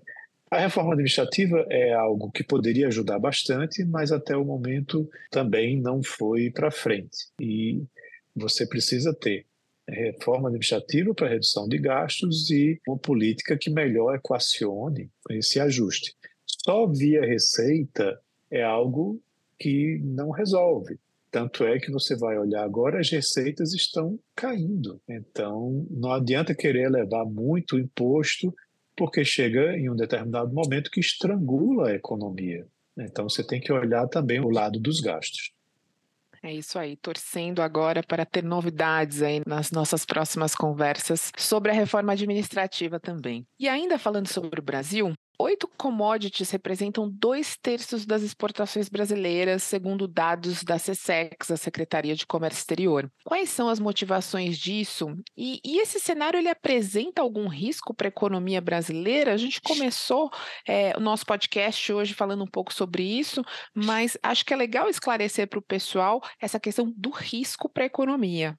A 0.51 0.59
reforma 0.59 0.95
administrativa 0.95 1.65
é 1.71 1.93
algo 1.93 2.31
que 2.33 2.43
poderia 2.43 2.89
ajudar 2.89 3.21
bastante, 3.21 3.85
mas 3.85 4.11
até 4.11 4.37
o 4.37 4.45
momento 4.45 5.09
também 5.31 5.81
não 5.81 6.03
foi 6.03 6.51
para 6.51 6.73
frente. 6.73 7.29
E 7.41 7.85
você 8.35 8.67
precisa 8.67 9.15
ter 9.15 9.47
reforma 9.89 10.49
administrativa 10.49 11.15
para 11.15 11.29
redução 11.29 11.69
de 11.69 11.79
gastos 11.79 12.51
e 12.51 12.81
uma 12.87 12.99
política 12.99 13.57
que 13.57 13.71
melhor 13.71 14.15
equacione 14.17 15.09
esse 15.31 15.61
ajuste. 15.61 16.15
Só 16.45 16.87
via 16.87 17.25
receita 17.25 18.21
é 18.51 18.63
algo 18.63 19.23
que 19.59 20.01
não 20.03 20.31
resolve. 20.31 20.99
Tanto 21.31 21.65
é 21.65 21.79
que 21.79 21.93
você 21.93 22.17
vai 22.17 22.37
olhar 22.37 22.65
agora, 22.65 22.99
as 22.99 23.09
receitas 23.09 23.73
estão 23.73 24.19
caindo. 24.35 25.01
Então, 25.09 25.87
não 25.89 26.11
adianta 26.13 26.57
querer 26.57 26.91
levar 26.91 27.25
muito 27.25 27.79
imposto 27.79 28.53
porque 29.01 29.25
chega 29.25 29.75
em 29.79 29.89
um 29.89 29.97
determinado 29.97 30.53
momento 30.53 30.91
que 30.91 31.01
estrangula 31.01 31.89
a 31.89 31.95
economia. 31.95 32.67
Então 32.99 33.27
você 33.27 33.43
tem 33.43 33.59
que 33.59 33.73
olhar 33.73 34.07
também 34.09 34.41
o 34.41 34.51
lado 34.51 34.79
dos 34.79 35.01
gastos. 35.01 35.53
É 36.43 36.53
isso 36.53 36.79
aí, 36.79 36.97
torcendo 36.97 37.63
agora 37.63 38.03
para 38.03 38.27
ter 38.27 38.45
novidades 38.45 39.23
aí 39.23 39.41
nas 39.47 39.71
nossas 39.71 40.05
próximas 40.05 40.55
conversas 40.55 41.33
sobre 41.39 41.71
a 41.71 41.75
reforma 41.75 42.13
administrativa 42.13 43.01
também. 43.01 43.47
E 43.59 43.71
ainda 43.71 43.99
falando 43.99 44.27
sobre 44.27 44.61
o 44.61 44.63
Brasil, 44.63 45.15
Oito 45.43 45.67
commodities 45.67 46.51
representam 46.51 47.09
dois 47.11 47.57
terços 47.57 48.05
das 48.05 48.21
exportações 48.21 48.91
brasileiras, 48.91 49.63
segundo 49.63 50.07
dados 50.07 50.63
da 50.63 50.79
SESEX, 50.79 51.51
a 51.51 51.57
Secretaria 51.57 52.15
de 52.15 52.27
Comércio 52.27 52.59
Exterior. 52.59 53.11
Quais 53.25 53.49
são 53.49 53.67
as 53.67 53.81
motivações 53.81 54.59
disso? 54.59 55.17
E, 55.35 55.59
e 55.65 55.81
esse 55.81 55.99
cenário 55.99 56.37
ele 56.37 56.51
apresenta 56.51 57.23
algum 57.23 57.49
risco 57.49 57.95
para 57.95 58.09
a 58.09 58.11
economia 58.11 58.61
brasileira? 58.61 59.33
A 59.33 59.39
gente 59.39 59.63
começou 59.63 60.31
é, 60.69 60.95
o 60.95 61.01
nosso 61.01 61.25
podcast 61.25 61.91
hoje 61.91 62.13
falando 62.13 62.45
um 62.45 62.51
pouco 62.51 62.75
sobre 62.75 63.03
isso, 63.03 63.43
mas 63.75 64.19
acho 64.23 64.45
que 64.45 64.53
é 64.53 64.57
legal 64.59 64.91
esclarecer 64.91 65.49
para 65.49 65.59
o 65.59 65.63
pessoal 65.63 66.21
essa 66.39 66.61
questão 66.61 66.93
do 66.95 67.09
risco 67.09 67.67
para 67.67 67.85
a 67.85 67.87
economia. 67.87 68.59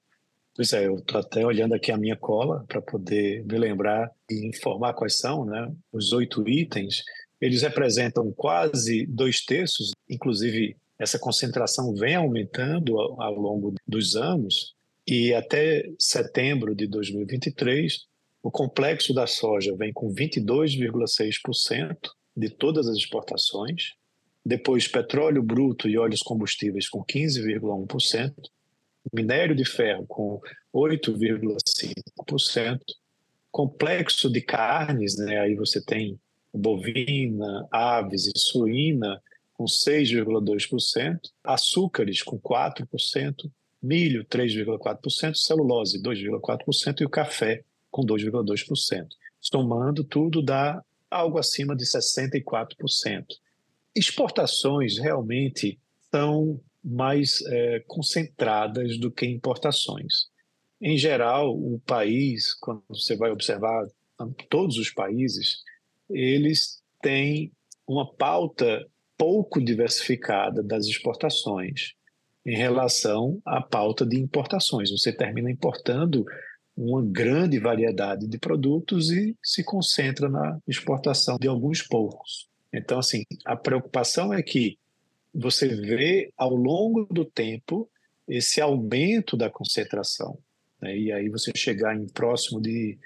Pois 0.54 0.72
é, 0.74 0.86
eu 0.86 0.96
estou 0.96 1.18
até 1.18 1.44
olhando 1.46 1.74
aqui 1.74 1.90
a 1.90 1.96
minha 1.96 2.16
cola 2.16 2.64
para 2.68 2.82
poder 2.82 3.42
me 3.46 3.56
lembrar 3.58 4.10
e 4.30 4.46
informar 4.46 4.92
quais 4.92 5.18
são 5.18 5.46
né, 5.46 5.72
os 5.90 6.12
oito 6.12 6.46
itens. 6.46 7.02
Eles 7.40 7.62
representam 7.62 8.30
quase 8.32 9.06
dois 9.06 9.44
terços, 9.44 9.92
inclusive 10.08 10.76
essa 10.98 11.18
concentração 11.18 11.94
vem 11.94 12.14
aumentando 12.14 13.00
ao, 13.00 13.20
ao 13.20 13.34
longo 13.34 13.74
dos 13.88 14.14
anos, 14.14 14.74
e 15.06 15.34
até 15.34 15.90
setembro 15.98 16.74
de 16.74 16.86
2023, 16.86 18.06
o 18.42 18.50
complexo 18.50 19.14
da 19.14 19.26
soja 19.26 19.74
vem 19.76 19.92
com 19.92 20.14
22,6% 20.14 21.96
de 22.36 22.50
todas 22.50 22.86
as 22.88 22.96
exportações, 22.96 23.94
depois 24.44 24.86
petróleo 24.86 25.42
bruto 25.42 25.88
e 25.88 25.96
óleos 25.96 26.22
combustíveis 26.22 26.88
com 26.88 27.04
15,1%, 27.04 28.32
minério 29.12 29.54
de 29.54 29.64
ferro 29.64 30.04
com 30.06 30.40
8,5%, 30.74 32.80
complexo 33.50 34.30
de 34.30 34.40
carnes, 34.40 35.16
né, 35.16 35.38
aí 35.38 35.54
você 35.54 35.82
tem 35.82 36.18
bovina, 36.52 37.66
aves 37.70 38.26
e 38.26 38.38
suína 38.38 39.20
com 39.54 39.64
6,2%, 39.64 41.18
açúcares 41.44 42.22
com 42.22 42.38
4%, 42.38 43.50
milho 43.82 44.24
3,4%, 44.24 45.34
celulose 45.34 46.02
2,4% 46.02 47.00
e 47.00 47.04
o 47.04 47.10
café 47.10 47.62
com 47.90 48.04
2,2%. 48.04 49.06
Somando 49.40 50.04
tudo 50.04 50.42
dá 50.42 50.82
algo 51.10 51.38
acima 51.38 51.76
de 51.76 51.84
64%. 51.84 53.26
Exportações 53.94 54.98
realmente 54.98 55.78
são 56.10 56.60
mais 56.84 57.42
é, 57.46 57.80
concentradas 57.86 58.98
do 58.98 59.10
que 59.10 59.26
importações. 59.26 60.26
Em 60.80 60.96
geral, 60.96 61.56
o 61.56 61.80
país, 61.86 62.54
quando 62.54 62.82
você 62.88 63.16
vai 63.16 63.30
observar 63.30 63.86
todos 64.48 64.76
os 64.76 64.90
países, 64.90 65.58
eles 66.10 66.82
têm 67.00 67.52
uma 67.86 68.12
pauta 68.14 68.86
pouco 69.16 69.60
diversificada 69.60 70.62
das 70.62 70.86
exportações 70.86 71.92
em 72.44 72.56
relação 72.56 73.40
à 73.44 73.60
pauta 73.60 74.04
de 74.04 74.18
importações. 74.18 74.90
Você 74.90 75.12
termina 75.12 75.50
importando 75.50 76.24
uma 76.76 77.02
grande 77.04 77.58
variedade 77.58 78.26
de 78.26 78.38
produtos 78.38 79.10
e 79.10 79.36
se 79.42 79.62
concentra 79.62 80.28
na 80.28 80.58
exportação 80.66 81.36
de 81.40 81.46
alguns 81.46 81.82
poucos. 81.82 82.48
Então, 82.72 82.98
assim, 82.98 83.24
a 83.44 83.54
preocupação 83.54 84.32
é 84.32 84.42
que 84.42 84.78
você 85.34 85.68
vê 85.68 86.32
ao 86.36 86.54
longo 86.54 87.06
do 87.06 87.24
tempo 87.24 87.88
esse 88.28 88.60
aumento 88.60 89.36
da 89.36 89.50
concentração. 89.50 90.38
Né? 90.80 90.96
E 90.96 91.12
aí 91.12 91.28
você 91.28 91.52
chegar 91.56 91.96
em 91.96 92.06
próximo 92.06 92.60
de 92.60 92.98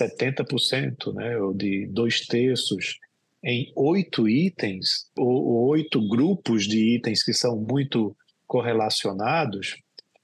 70%, 0.00 1.14
né? 1.14 1.36
ou 1.38 1.52
de 1.52 1.86
dois 1.86 2.26
terços, 2.26 2.98
em 3.44 3.72
oito 3.76 4.28
itens, 4.28 5.10
ou 5.16 5.68
oito 5.68 6.06
grupos 6.08 6.66
de 6.66 6.96
itens 6.96 7.22
que 7.22 7.32
são 7.32 7.56
muito 7.56 8.16
correlacionados, 8.46 9.76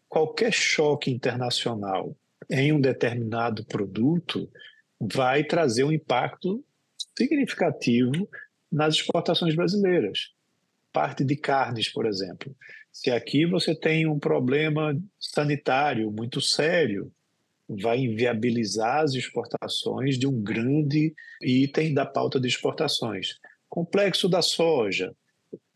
qualquer 0.09 0.53
choque 0.53 1.11
internacional 1.11 2.17
em 2.51 2.73
um 2.73 2.81
determinado 2.81 3.65
produto 3.65 4.49
vai 5.01 5.45
trazer 5.45 5.85
um 5.85 5.93
impacto 5.93 6.65
significativo 7.17 8.29
nas 8.71 8.95
exportações 8.95 9.55
brasileiras 9.55 10.33
parte 10.93 11.25
de 11.25 11.37
carnes, 11.37 11.89
por 11.89 12.07
exemplo. 12.07 12.55
Se 12.93 13.11
aqui 13.11 13.47
você 13.47 13.75
tem 13.75 14.07
um 14.07 14.19
problema 14.19 14.95
sanitário 15.19 16.11
muito 16.11 16.41
sério, 16.41 17.11
vai 17.69 17.99
inviabilizar 17.99 19.01
as 19.01 19.15
exportações 19.15 20.19
de 20.19 20.27
um 20.27 20.43
grande 20.43 21.15
item 21.41 21.95
da 21.95 22.05
pauta 22.05 22.39
de 22.39 22.49
exportações. 22.49 23.39
Complexo 23.69 24.29
da 24.29 24.43
soja. 24.43 25.15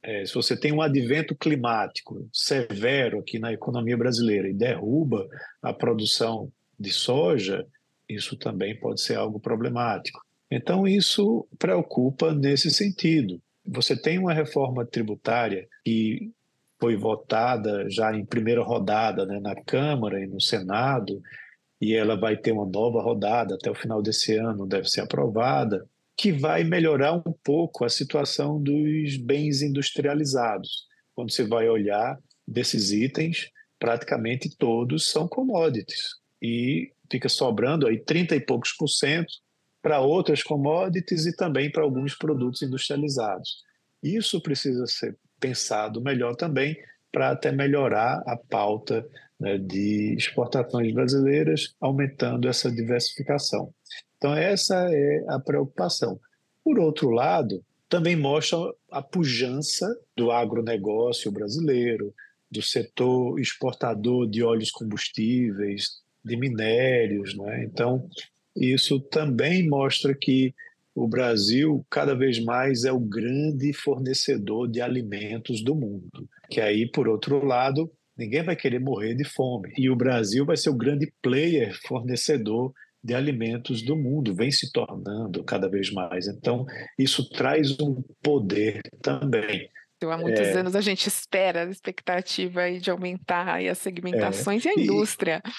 é, 0.02 0.24
se 0.24 0.34
você 0.34 0.56
tem 0.56 0.72
um 0.72 0.82
advento 0.82 1.34
climático 1.34 2.28
severo 2.32 3.18
aqui 3.18 3.38
na 3.38 3.52
economia 3.52 3.96
brasileira 3.96 4.48
e 4.48 4.54
derruba 4.54 5.26
a 5.60 5.72
produção 5.72 6.52
de 6.78 6.92
soja, 6.92 7.66
isso 8.08 8.36
também 8.36 8.78
pode 8.78 9.00
ser 9.00 9.16
algo 9.16 9.40
problemático. 9.40 10.20
Então, 10.50 10.86
isso 10.86 11.48
preocupa 11.58 12.32
nesse 12.32 12.70
sentido. 12.70 13.40
Você 13.66 13.96
tem 13.96 14.18
uma 14.18 14.32
reforma 14.32 14.84
tributária 14.84 15.68
que 15.84 16.30
foi 16.78 16.96
votada 16.96 17.88
já 17.88 18.14
em 18.14 18.24
primeira 18.24 18.62
rodada 18.62 19.24
né, 19.24 19.40
na 19.40 19.54
Câmara 19.54 20.22
e 20.22 20.26
no 20.26 20.40
Senado, 20.40 21.20
e 21.80 21.94
ela 21.94 22.18
vai 22.18 22.36
ter 22.36 22.52
uma 22.52 22.66
nova 22.66 23.02
rodada 23.02 23.54
até 23.54 23.70
o 23.70 23.74
final 23.74 24.02
desse 24.02 24.36
ano, 24.36 24.66
deve 24.66 24.88
ser 24.88 25.02
aprovada 25.02 25.86
que 26.16 26.32
vai 26.32 26.64
melhorar 26.64 27.12
um 27.12 27.34
pouco 27.44 27.84
a 27.84 27.90
situação 27.90 28.60
dos 28.60 29.18
bens 29.18 29.60
industrializados. 29.60 30.86
Quando 31.14 31.30
você 31.30 31.44
vai 31.44 31.68
olhar 31.68 32.18
desses 32.48 32.90
itens, 32.90 33.50
praticamente 33.78 34.56
todos 34.56 35.10
são 35.10 35.28
commodities 35.28 36.14
e 36.40 36.90
fica 37.10 37.28
sobrando 37.28 37.86
aí 37.86 37.98
30 37.98 38.34
e 38.34 38.40
poucos 38.40 38.72
por 38.72 38.88
cento 38.88 39.32
para 39.86 40.00
outras 40.00 40.42
commodities 40.42 41.26
e 41.26 41.36
também 41.36 41.70
para 41.70 41.84
alguns 41.84 42.12
produtos 42.12 42.60
industrializados. 42.60 43.58
Isso 44.02 44.42
precisa 44.42 44.84
ser 44.88 45.16
pensado 45.38 46.00
melhor 46.00 46.34
também 46.34 46.76
para 47.12 47.30
até 47.30 47.52
melhorar 47.52 48.20
a 48.26 48.36
pauta 48.36 49.08
né, 49.38 49.56
de 49.58 50.12
exportações 50.18 50.92
brasileiras, 50.92 51.76
aumentando 51.80 52.48
essa 52.48 52.68
diversificação. 52.68 53.72
Então, 54.16 54.34
essa 54.34 54.92
é 54.92 55.24
a 55.28 55.38
preocupação. 55.38 56.18
Por 56.64 56.80
outro 56.80 57.10
lado, 57.10 57.64
também 57.88 58.16
mostra 58.16 58.58
a 58.90 59.00
pujança 59.00 59.86
do 60.16 60.32
agronegócio 60.32 61.30
brasileiro, 61.30 62.12
do 62.50 62.60
setor 62.60 63.38
exportador 63.38 64.28
de 64.28 64.42
óleos 64.42 64.72
combustíveis, 64.72 66.02
de 66.24 66.36
minérios. 66.36 67.36
Né? 67.36 67.62
Então, 67.62 68.10
isso 68.56 69.00
também 69.00 69.68
mostra 69.68 70.14
que 70.14 70.54
o 70.94 71.06
Brasil 71.06 71.84
cada 71.90 72.14
vez 72.14 72.42
mais 72.42 72.84
é 72.84 72.92
o 72.92 72.98
grande 72.98 73.72
fornecedor 73.74 74.66
de 74.66 74.80
alimentos 74.80 75.62
do 75.62 75.74
mundo. 75.74 76.28
Que 76.50 76.60
aí, 76.60 76.90
por 76.90 77.06
outro 77.06 77.44
lado, 77.44 77.92
ninguém 78.16 78.42
vai 78.42 78.56
querer 78.56 78.80
morrer 78.80 79.14
de 79.14 79.24
fome. 79.24 79.72
E 79.76 79.90
o 79.90 79.96
Brasil 79.96 80.46
vai 80.46 80.56
ser 80.56 80.70
o 80.70 80.76
grande 80.76 81.12
player 81.20 81.76
fornecedor 81.86 82.72
de 83.04 83.14
alimentos 83.14 83.82
do 83.82 83.94
mundo, 83.94 84.34
vem 84.34 84.50
se 84.50 84.72
tornando 84.72 85.44
cada 85.44 85.68
vez 85.68 85.92
mais. 85.92 86.26
Então, 86.26 86.64
isso 86.98 87.28
traz 87.28 87.78
um 87.78 88.02
poder 88.22 88.80
também. 89.00 89.68
Então, 89.96 90.10
há 90.10 90.18
muitos 90.18 90.40
é, 90.40 90.58
anos 90.58 90.74
a 90.74 90.80
gente 90.80 91.06
espera 91.06 91.64
a 91.64 91.70
expectativa 91.70 92.62
aí 92.62 92.80
de 92.80 92.90
aumentar 92.90 93.48
aí 93.48 93.68
as 93.68 93.78
segmentações 93.78 94.64
é, 94.66 94.68
e 94.68 94.72
a 94.72 94.82
indústria. 94.82 95.42
E, 95.44 95.50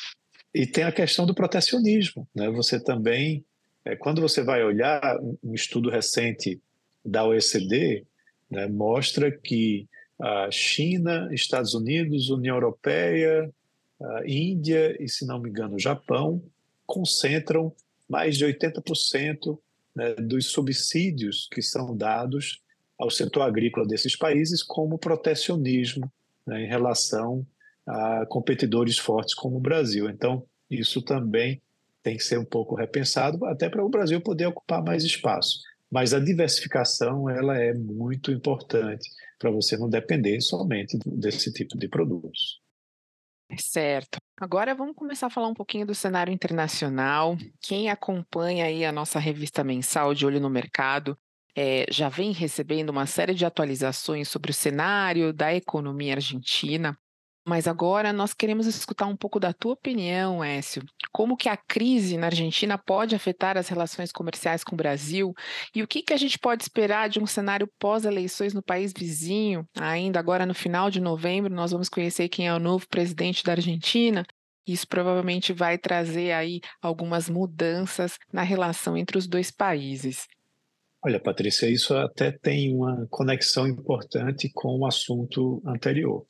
e, 0.53 0.65
tem 0.65 0.83
a 0.83 0.91
questão 0.91 1.25
do 1.25 1.33
protecionismo. 1.33 2.27
Né? 2.33 2.49
Você 2.49 2.79
também, 2.79 3.45
é, 3.85 3.95
quando 3.95 4.21
você 4.21 4.43
vai 4.43 4.63
olhar 4.63 5.19
um 5.43 5.53
estudo 5.53 5.89
recente 5.89 6.61
da 7.03 7.25
OECD, 7.25 8.05
né, 8.49 8.67
mostra 8.67 9.31
que 9.31 9.87
a 10.19 10.49
China, 10.49 11.29
Estados 11.31 11.73
Unidos, 11.73 12.29
União 12.29 12.55
Europeia, 12.55 13.49
Índia 14.25 14.95
e, 15.01 15.09
se 15.09 15.25
não 15.25 15.39
me 15.39 15.49
engano, 15.49 15.79
Japão 15.79 16.43
concentram 16.85 17.73
mais 18.07 18.37
de 18.37 18.45
80% 18.45 19.57
né, 19.95 20.13
dos 20.15 20.47
subsídios 20.47 21.47
que 21.51 21.61
são 21.61 21.95
dados 21.95 22.61
ao 22.97 23.09
setor 23.09 23.41
agrícola 23.41 23.85
desses 23.85 24.15
países 24.15 24.63
como 24.63 24.97
protecionismo 24.97 26.11
né, 26.45 26.63
em 26.63 26.67
relação 26.67 27.45
a 27.87 28.25
competidores 28.27 28.97
fortes 28.97 29.33
como 29.33 29.57
o 29.57 29.61
Brasil. 29.61 30.09
Então, 30.09 30.45
isso 30.69 31.01
também 31.01 31.61
tem 32.03 32.17
que 32.17 32.23
ser 32.23 32.37
um 32.37 32.45
pouco 32.45 32.75
repensado, 32.75 33.43
até 33.45 33.69
para 33.69 33.83
o 33.83 33.89
Brasil 33.89 34.21
poder 34.21 34.45
ocupar 34.45 34.83
mais 34.83 35.03
espaço. 35.03 35.59
Mas 35.91 36.13
a 36.13 36.19
diversificação 36.19 37.29
ela 37.29 37.57
é 37.57 37.73
muito 37.73 38.31
importante 38.31 39.09
para 39.39 39.51
você 39.51 39.77
não 39.77 39.89
depender 39.89 40.41
somente 40.41 40.97
desse 41.05 41.51
tipo 41.51 41.77
de 41.77 41.87
produtos. 41.87 42.59
Certo. 43.57 44.17
Agora 44.39 44.75
vamos 44.75 44.95
começar 44.95 45.27
a 45.27 45.29
falar 45.29 45.47
um 45.47 45.53
pouquinho 45.53 45.85
do 45.85 45.95
cenário 45.95 46.33
internacional. 46.33 47.37
Quem 47.61 47.89
acompanha 47.89 48.65
aí 48.65 48.83
a 48.83 48.91
nossa 48.91 49.19
revista 49.19 49.63
mensal 49.63 50.13
de 50.13 50.25
Olho 50.25 50.39
no 50.39 50.49
Mercado 50.49 51.17
é, 51.55 51.85
já 51.89 52.09
vem 52.09 52.31
recebendo 52.33 52.89
uma 52.89 53.05
série 53.05 53.33
de 53.33 53.45
atualizações 53.45 54.27
sobre 54.27 54.51
o 54.51 54.53
cenário 54.53 55.33
da 55.33 55.53
economia 55.55 56.15
argentina. 56.15 56.97
Mas 57.47 57.65
agora 57.65 58.11
nós 58.11 58.33
queremos 58.33 58.67
escutar 58.67 59.05
um 59.05 59.15
pouco 59.15 59.39
da 59.39 59.53
tua 59.53 59.71
opinião, 59.71 60.43
Écio. 60.43 60.83
Como 61.13 61.37
que 61.37 61.47
a 61.47 61.55
crise 61.55 62.17
na 62.17 62.27
Argentina 62.27 62.77
pode 62.77 63.15
afetar 63.15 63.57
as 63.57 63.69
relações 63.69 64.11
comerciais 64.11 64.65
com 64.65 64.75
o 64.75 64.77
Brasil 64.77 65.33
e 65.73 65.81
o 65.81 65.87
que, 65.87 66.03
que 66.03 66.11
a 66.11 66.17
gente 66.17 66.37
pode 66.37 66.63
esperar 66.63 67.07
de 67.07 67.21
um 67.21 67.25
cenário 67.25 67.69
pós-eleições 67.79 68.53
no 68.53 68.61
país 68.61 68.91
vizinho? 68.91 69.65
Ainda 69.79 70.19
agora 70.19 70.45
no 70.45 70.53
final 70.53 70.91
de 70.91 70.99
novembro 70.99 71.53
nós 71.53 71.71
vamos 71.71 71.87
conhecer 71.87 72.27
quem 72.27 72.49
é 72.49 72.53
o 72.53 72.59
novo 72.59 72.85
presidente 72.89 73.45
da 73.45 73.53
Argentina. 73.53 74.25
Isso 74.67 74.85
provavelmente 74.85 75.53
vai 75.53 75.77
trazer 75.77 76.33
aí 76.33 76.59
algumas 76.81 77.29
mudanças 77.29 78.17
na 78.33 78.41
relação 78.41 78.97
entre 78.97 79.17
os 79.17 79.25
dois 79.25 79.51
países. 79.51 80.27
Olha, 81.01 81.17
Patrícia, 81.17 81.69
isso 81.69 81.95
até 81.95 82.29
tem 82.29 82.75
uma 82.75 83.07
conexão 83.09 83.65
importante 83.65 84.51
com 84.53 84.79
o 84.79 84.85
assunto 84.85 85.63
anterior. 85.65 86.25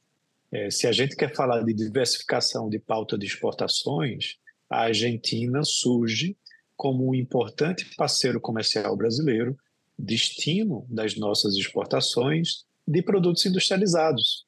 É, 0.51 0.69
se 0.71 0.87
a 0.87 0.91
gente 0.91 1.15
quer 1.15 1.33
falar 1.35 1.61
de 1.63 1.73
diversificação 1.73 2.69
de 2.69 2.79
pauta 2.79 3.17
de 3.17 3.25
exportações, 3.25 4.37
a 4.69 4.81
Argentina 4.83 5.63
surge 5.63 6.37
como 6.75 7.09
um 7.09 7.15
importante 7.15 7.85
parceiro 7.95 8.39
comercial 8.39 8.95
brasileiro, 8.95 9.57
destino 9.97 10.85
das 10.89 11.15
nossas 11.15 11.55
exportações 11.55 12.65
de 12.87 13.01
produtos 13.01 13.45
industrializados, 13.45 14.45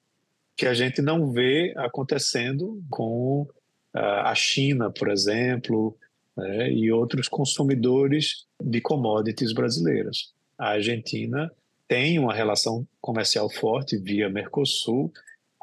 que 0.55 0.65
a 0.65 0.73
gente 0.73 1.01
não 1.01 1.31
vê 1.31 1.73
acontecendo 1.75 2.81
com 2.89 3.47
a 3.93 4.35
China, 4.35 4.91
por 4.91 5.09
exemplo, 5.09 5.97
né, 6.38 6.71
e 6.71 6.91
outros 6.91 7.27
consumidores 7.27 8.45
de 8.62 8.79
commodities 8.79 9.51
brasileiras. 9.51 10.31
A 10.57 10.69
Argentina 10.71 11.51
tem 11.88 12.19
uma 12.19 12.33
relação 12.33 12.88
comercial 13.01 13.49
forte 13.49 13.97
via 13.97 14.29
Mercosul 14.29 15.12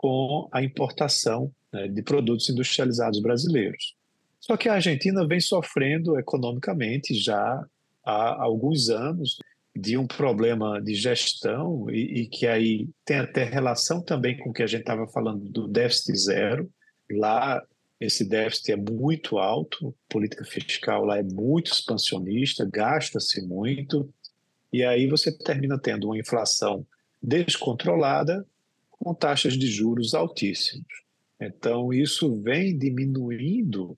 com 0.07 0.49
a 0.53 0.62
importação 0.62 1.51
né, 1.73 1.88
de 1.88 2.01
produtos 2.01 2.49
industrializados 2.49 3.21
brasileiros. 3.21 3.97
Só 4.38 4.57
que 4.57 4.69
a 4.69 4.75
Argentina 4.75 5.27
vem 5.27 5.40
sofrendo 5.40 6.16
economicamente 6.16 7.12
já 7.12 7.66
há 8.05 8.40
alguns 8.40 8.88
anos 8.88 9.37
de 9.75 9.99
um 9.99 10.07
problema 10.07 10.81
de 10.81 10.95
gestão 10.95 11.90
e, 11.90 12.21
e 12.21 12.27
que 12.29 12.47
aí 12.47 12.88
tem 13.05 13.19
até 13.19 13.42
relação 13.42 14.01
também 14.01 14.38
com 14.38 14.51
o 14.51 14.53
que 14.53 14.62
a 14.62 14.66
gente 14.69 14.83
estava 14.83 15.09
falando 15.09 15.45
do 15.45 15.66
déficit 15.66 16.16
zero. 16.16 16.71
Lá 17.11 17.61
esse 17.99 18.25
déficit 18.25 18.71
é 18.71 18.77
muito 18.77 19.38
alto, 19.38 19.92
política 20.09 20.45
fiscal 20.45 21.05
lá 21.05 21.19
é 21.19 21.25
muito 21.25 21.73
expansionista, 21.73 22.64
gasta-se 22.64 23.45
muito, 23.45 24.09
e 24.73 24.85
aí 24.85 25.09
você 25.09 25.37
termina 25.37 25.77
tendo 25.77 26.07
uma 26.07 26.19
inflação 26.19 26.87
descontrolada 27.21 28.47
com 28.99 29.15
taxas 29.15 29.55
de 29.55 29.67
juros 29.67 30.15
altíssimos. 30.15 30.87
Então, 31.41 31.93
isso 31.93 32.41
vem 32.43 32.77
diminuindo 32.77 33.97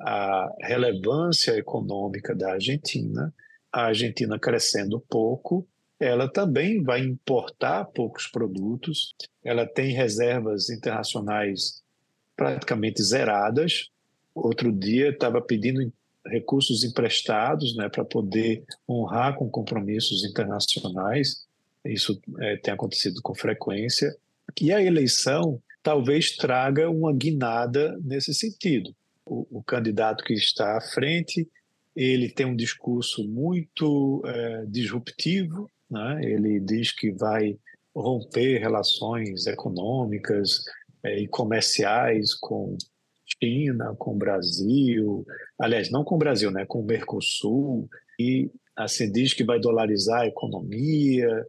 a 0.00 0.48
relevância 0.62 1.52
econômica 1.56 2.34
da 2.34 2.52
Argentina, 2.52 3.32
a 3.72 3.86
Argentina 3.86 4.38
crescendo 4.38 5.00
pouco, 5.08 5.66
ela 6.00 6.26
também 6.26 6.82
vai 6.82 7.00
importar 7.00 7.84
poucos 7.84 8.26
produtos, 8.26 9.14
ela 9.44 9.66
tem 9.66 9.92
reservas 9.92 10.70
internacionais 10.70 11.82
praticamente 12.34 13.02
zeradas. 13.02 13.90
Outro 14.34 14.72
dia 14.72 15.10
estava 15.10 15.42
pedindo 15.42 15.92
recursos 16.26 16.84
emprestados 16.84 17.76
né, 17.76 17.88
para 17.90 18.04
poder 18.04 18.64
honrar 18.88 19.36
com 19.36 19.50
compromissos 19.50 20.24
internacionais. 20.24 21.46
Isso 21.84 22.18
é, 22.38 22.56
tem 22.56 22.72
acontecido 22.72 23.20
com 23.22 23.34
frequência. 23.34 24.16
E 24.60 24.72
a 24.72 24.82
eleição 24.82 25.60
talvez 25.82 26.36
traga 26.36 26.90
uma 26.90 27.12
guinada 27.12 27.98
nesse 28.02 28.34
sentido. 28.34 28.94
O, 29.24 29.46
o 29.58 29.62
candidato 29.62 30.24
que 30.24 30.34
está 30.34 30.76
à 30.76 30.80
frente, 30.80 31.48
ele 31.94 32.28
tem 32.28 32.46
um 32.46 32.56
discurso 32.56 33.26
muito 33.28 34.22
é, 34.26 34.64
disruptivo, 34.66 35.70
né? 35.90 36.20
ele 36.22 36.60
diz 36.60 36.92
que 36.92 37.10
vai 37.12 37.56
romper 37.94 38.58
relações 38.58 39.46
econômicas 39.46 40.64
é, 41.04 41.20
e 41.20 41.28
comerciais 41.28 42.34
com 42.34 42.76
China, 43.42 43.94
com 43.98 44.12
o 44.12 44.18
Brasil, 44.18 45.24
aliás, 45.58 45.90
não 45.90 46.04
com 46.04 46.16
o 46.16 46.18
Brasil, 46.18 46.50
né, 46.50 46.66
com 46.66 46.80
o 46.80 46.84
Mercosul, 46.84 47.88
e 48.18 48.50
assim 48.76 49.10
diz 49.10 49.32
que 49.32 49.44
vai 49.44 49.60
dolarizar 49.60 50.22
a 50.22 50.26
economia. 50.26 51.46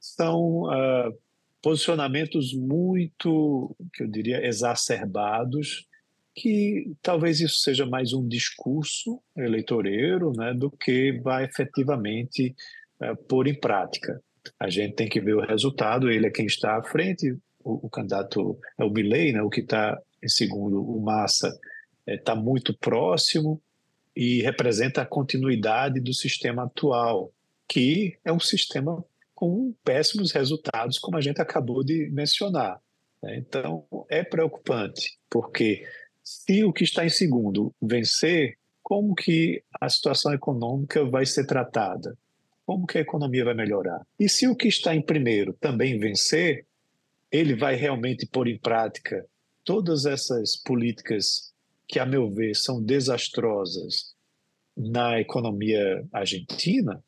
São 0.00 0.62
uh, 0.62 1.14
posicionamentos 1.62 2.54
muito, 2.54 3.76
que 3.92 4.02
eu 4.02 4.08
diria, 4.08 4.46
exacerbados, 4.46 5.86
que 6.34 6.92
talvez 7.02 7.40
isso 7.40 7.60
seja 7.60 7.84
mais 7.84 8.12
um 8.12 8.26
discurso 8.26 9.20
eleitoreiro 9.36 10.32
né, 10.36 10.54
do 10.54 10.70
que 10.70 11.20
vai 11.20 11.44
efetivamente 11.44 12.54
é, 13.00 13.14
pôr 13.14 13.48
em 13.48 13.58
prática. 13.58 14.22
A 14.58 14.70
gente 14.70 14.94
tem 14.94 15.08
que 15.08 15.20
ver 15.20 15.34
o 15.34 15.44
resultado, 15.44 16.10
ele 16.10 16.26
é 16.26 16.30
quem 16.30 16.46
está 16.46 16.78
à 16.78 16.82
frente, 16.82 17.36
o, 17.58 17.86
o 17.86 17.90
candidato 17.90 18.58
é 18.78 18.84
o 18.84 18.90
Milley, 18.90 19.32
né, 19.32 19.42
o 19.42 19.50
que 19.50 19.60
está 19.60 20.00
em 20.22 20.28
segundo, 20.28 20.80
o 20.80 21.00
Massa, 21.00 21.52
está 22.06 22.32
é, 22.32 22.36
muito 22.36 22.72
próximo 22.78 23.60
e 24.14 24.40
representa 24.42 25.02
a 25.02 25.06
continuidade 25.06 26.00
do 26.00 26.14
sistema 26.14 26.64
atual, 26.64 27.32
que 27.68 28.16
é 28.24 28.32
um 28.32 28.40
sistema 28.40 29.04
com 29.38 29.72
péssimos 29.84 30.32
resultados, 30.32 30.98
como 30.98 31.16
a 31.16 31.20
gente 31.20 31.40
acabou 31.40 31.84
de 31.84 32.10
mencionar. 32.10 32.82
Né? 33.22 33.36
Então, 33.36 33.86
é 34.10 34.24
preocupante, 34.24 35.16
porque 35.30 35.86
se 36.24 36.64
o 36.64 36.72
que 36.72 36.82
está 36.82 37.06
em 37.06 37.08
segundo 37.08 37.72
vencer, 37.80 38.58
como 38.82 39.14
que 39.14 39.62
a 39.80 39.88
situação 39.88 40.32
econômica 40.34 41.04
vai 41.04 41.24
ser 41.24 41.46
tratada? 41.46 42.18
Como 42.66 42.84
que 42.84 42.98
a 42.98 43.00
economia 43.00 43.44
vai 43.44 43.54
melhorar? 43.54 44.04
E 44.18 44.28
se 44.28 44.48
o 44.48 44.56
que 44.56 44.66
está 44.66 44.92
em 44.92 45.00
primeiro 45.00 45.52
também 45.60 46.00
vencer, 46.00 46.66
ele 47.30 47.54
vai 47.54 47.76
realmente 47.76 48.26
pôr 48.26 48.48
em 48.48 48.58
prática 48.58 49.24
todas 49.62 50.04
essas 50.04 50.56
políticas 50.56 51.54
que, 51.86 52.00
a 52.00 52.04
meu 52.04 52.28
ver, 52.28 52.56
são 52.56 52.82
desastrosas 52.82 54.16
na 54.76 55.20
economia 55.20 56.04
argentina? 56.12 57.00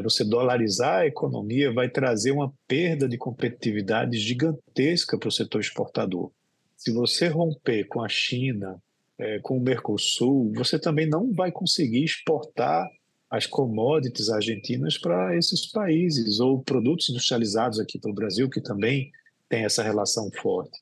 Você 0.00 0.24
dolarizar 0.24 1.00
a 1.00 1.06
economia 1.06 1.72
vai 1.72 1.88
trazer 1.88 2.30
uma 2.32 2.52
perda 2.66 3.08
de 3.08 3.18
competitividade 3.18 4.18
gigantesca 4.18 5.18
para 5.18 5.28
o 5.28 5.32
setor 5.32 5.60
exportador. 5.60 6.30
Se 6.76 6.92
você 6.92 7.28
romper 7.28 7.84
com 7.84 8.02
a 8.02 8.08
China, 8.08 8.82
é, 9.18 9.38
com 9.40 9.56
o 9.56 9.60
Mercosul, 9.60 10.52
você 10.54 10.78
também 10.78 11.08
não 11.08 11.32
vai 11.32 11.52
conseguir 11.52 12.04
exportar 12.04 12.88
as 13.30 13.46
commodities 13.46 14.28
argentinas 14.30 14.96
para 14.96 15.36
esses 15.36 15.66
países, 15.66 16.40
ou 16.40 16.62
produtos 16.62 17.08
industrializados 17.08 17.80
aqui 17.80 17.98
para 17.98 18.10
o 18.10 18.14
Brasil, 18.14 18.48
que 18.48 18.60
também 18.60 19.10
tem 19.48 19.64
essa 19.64 19.82
relação 19.82 20.30
forte. 20.40 20.78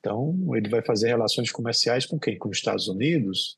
Então, 0.00 0.36
ele 0.54 0.68
vai 0.68 0.82
fazer 0.82 1.08
relações 1.08 1.50
comerciais 1.50 2.04
com 2.04 2.18
quem? 2.18 2.36
Com 2.36 2.48
os 2.48 2.58
Estados 2.58 2.88
Unidos, 2.88 3.56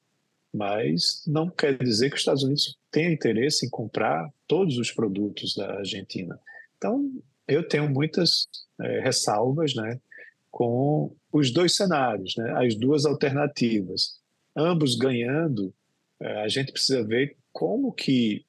mas 0.56 1.22
não 1.26 1.50
quer 1.50 1.76
dizer 1.78 2.08
que 2.08 2.16
os 2.16 2.20
Estados 2.20 2.42
Unidos 2.42 2.78
tenha 2.90 3.12
interesse 3.12 3.66
em 3.66 3.70
comprar 3.70 4.28
todos 4.46 4.78
os 4.78 4.90
produtos 4.90 5.54
da 5.54 5.78
Argentina. 5.78 6.38
Então, 6.76 7.10
eu 7.46 7.66
tenho 7.66 7.88
muitas 7.88 8.48
é, 8.80 9.00
ressalvas 9.00 9.74
né, 9.74 10.00
com 10.50 11.14
os 11.32 11.52
dois 11.52 11.76
cenários, 11.76 12.34
né, 12.36 12.52
as 12.56 12.74
duas 12.74 13.04
alternativas. 13.04 14.20
Ambos 14.56 14.96
ganhando, 14.96 15.72
é, 16.20 16.42
a 16.42 16.48
gente 16.48 16.72
precisa 16.72 17.04
ver 17.04 17.36
como 17.52 17.92
que 17.92 18.44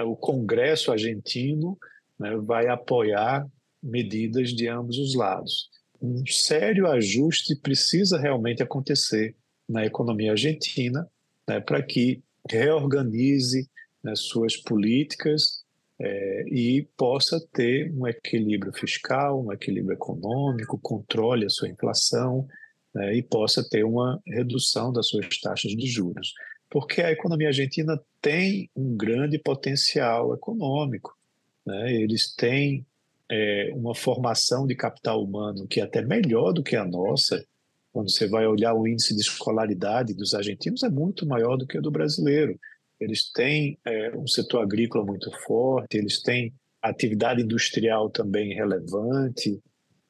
o 0.00 0.16
Congresso 0.16 0.90
argentino 0.90 1.78
né, 2.18 2.36
vai 2.36 2.68
apoiar 2.68 3.46
medidas 3.82 4.50
de 4.50 4.68
ambos 4.68 4.98
os 4.98 5.14
lados 5.14 5.70
um 6.02 6.26
sério 6.26 6.88
ajuste 6.88 7.54
precisa 7.54 8.18
realmente 8.18 8.62
acontecer 8.62 9.36
na 9.68 9.86
economia 9.86 10.32
argentina 10.32 11.08
né, 11.48 11.60
para 11.60 11.82
que 11.82 12.22
reorganize 12.48 13.68
né, 14.02 14.14
suas 14.14 14.56
políticas 14.56 15.62
é, 16.00 16.44
e 16.48 16.88
possa 16.96 17.40
ter 17.52 17.92
um 17.94 18.06
equilíbrio 18.06 18.72
fiscal, 18.72 19.44
um 19.44 19.52
equilíbrio 19.52 19.94
econômico, 19.94 20.78
controle 20.78 21.46
a 21.46 21.50
sua 21.50 21.68
inflação 21.68 22.46
né, 22.94 23.14
e 23.14 23.22
possa 23.22 23.66
ter 23.68 23.84
uma 23.84 24.20
redução 24.26 24.92
das 24.92 25.08
suas 25.08 25.40
taxas 25.40 25.72
de 25.72 25.86
juros. 25.86 26.32
Porque 26.68 27.02
a 27.02 27.12
economia 27.12 27.48
argentina 27.48 28.00
tem 28.20 28.70
um 28.74 28.96
grande 28.96 29.38
potencial 29.38 30.34
econômico. 30.34 31.16
Né, 31.64 31.94
eles 31.94 32.34
têm 32.34 32.84
é, 33.30 33.70
uma 33.74 33.94
formação 33.94 34.66
de 34.66 34.74
capital 34.74 35.22
humano 35.22 35.66
que 35.68 35.80
é 35.80 35.84
até 35.84 36.02
melhor 36.02 36.52
do 36.52 36.62
que 36.62 36.74
a 36.74 36.84
nossa, 36.84 37.44
quando 37.92 38.10
você 38.10 38.26
vai 38.26 38.46
olhar 38.46 38.74
o 38.74 38.88
índice 38.88 39.14
de 39.14 39.20
escolaridade 39.20 40.14
dos 40.14 40.34
argentinos, 40.34 40.82
é 40.82 40.88
muito 40.88 41.26
maior 41.26 41.56
do 41.56 41.66
que 41.66 41.78
o 41.78 41.82
do 41.82 41.90
brasileiro. 41.90 42.58
Eles 42.98 43.30
têm 43.30 43.78
é, 43.84 44.16
um 44.16 44.26
setor 44.26 44.62
agrícola 44.62 45.04
muito 45.04 45.30
forte, 45.44 45.98
eles 45.98 46.22
têm 46.22 46.54
atividade 46.80 47.42
industrial 47.42 48.08
também 48.08 48.54
relevante. 48.54 49.60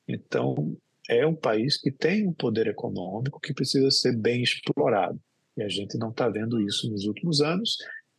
Então, 0.07 0.77
é 1.09 1.27
um 1.27 1.35
país 1.35 1.77
que 1.77 1.91
tem 1.91 2.27
um 2.27 2.33
poder 2.33 2.69
econômico 2.69 3.41
que 3.41 3.53
precisa 3.53 3.91
ser 3.91 4.17
bem 4.17 4.43
explorado. 4.43 5.21
E 5.57 5.63
a 5.63 5.69
gente 5.69 5.99
não 5.99 6.11
está 6.11 6.29
vendo 6.29 6.61
isso 6.61 6.89
nos 6.89 7.05
últimos 7.05 7.41
anos. 7.41 7.77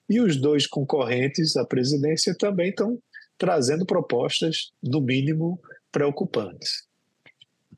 E 0.10 0.20
os 0.20 0.36
dois 0.36 0.68
concorrentes 0.68 1.56
à 1.56 1.66
presidência 1.66 2.36
também 2.38 2.70
estão 2.70 3.00
trazendo 3.38 3.86
propostas, 3.86 4.72
no 4.84 5.02
mínimo, 5.02 5.60
preocupantes 5.92 6.88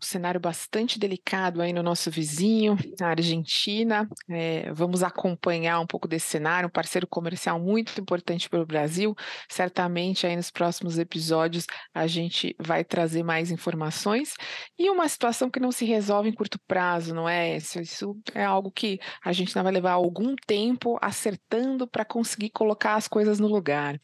cenário 0.01 0.39
bastante 0.39 0.99
delicado 0.99 1.61
aí 1.61 1.73
no 1.73 1.83
nosso 1.83 2.09
vizinho, 2.11 2.77
na 2.99 3.09
Argentina. 3.09 4.07
É, 4.29 4.71
vamos 4.73 5.03
acompanhar 5.03 5.79
um 5.79 5.87
pouco 5.87 6.07
desse 6.07 6.27
cenário, 6.27 6.67
um 6.67 6.71
parceiro 6.71 7.07
comercial 7.07 7.59
muito 7.59 7.99
importante 7.99 8.49
para 8.49 8.61
o 8.61 8.65
Brasil. 8.65 9.15
Certamente 9.49 10.25
aí 10.25 10.35
nos 10.35 10.51
próximos 10.51 10.97
episódios 10.97 11.65
a 11.93 12.07
gente 12.07 12.55
vai 12.59 12.83
trazer 12.83 13.23
mais 13.23 13.51
informações. 13.51 14.33
E 14.77 14.89
uma 14.89 15.07
situação 15.07 15.49
que 15.49 15.59
não 15.59 15.71
se 15.71 15.85
resolve 15.85 16.29
em 16.29 16.33
curto 16.33 16.59
prazo, 16.67 17.13
não 17.13 17.27
é? 17.27 17.57
Isso, 17.57 17.79
isso 17.79 18.17
é 18.33 18.43
algo 18.43 18.71
que 18.71 18.99
a 19.23 19.31
gente 19.31 19.53
vai 19.53 19.71
levar 19.71 19.93
algum 19.93 20.35
tempo 20.47 20.97
acertando 21.01 21.87
para 21.87 22.05
conseguir 22.05 22.49
colocar 22.49 22.95
as 22.95 23.07
coisas 23.07 23.39
no 23.39 23.47
lugar. 23.47 23.99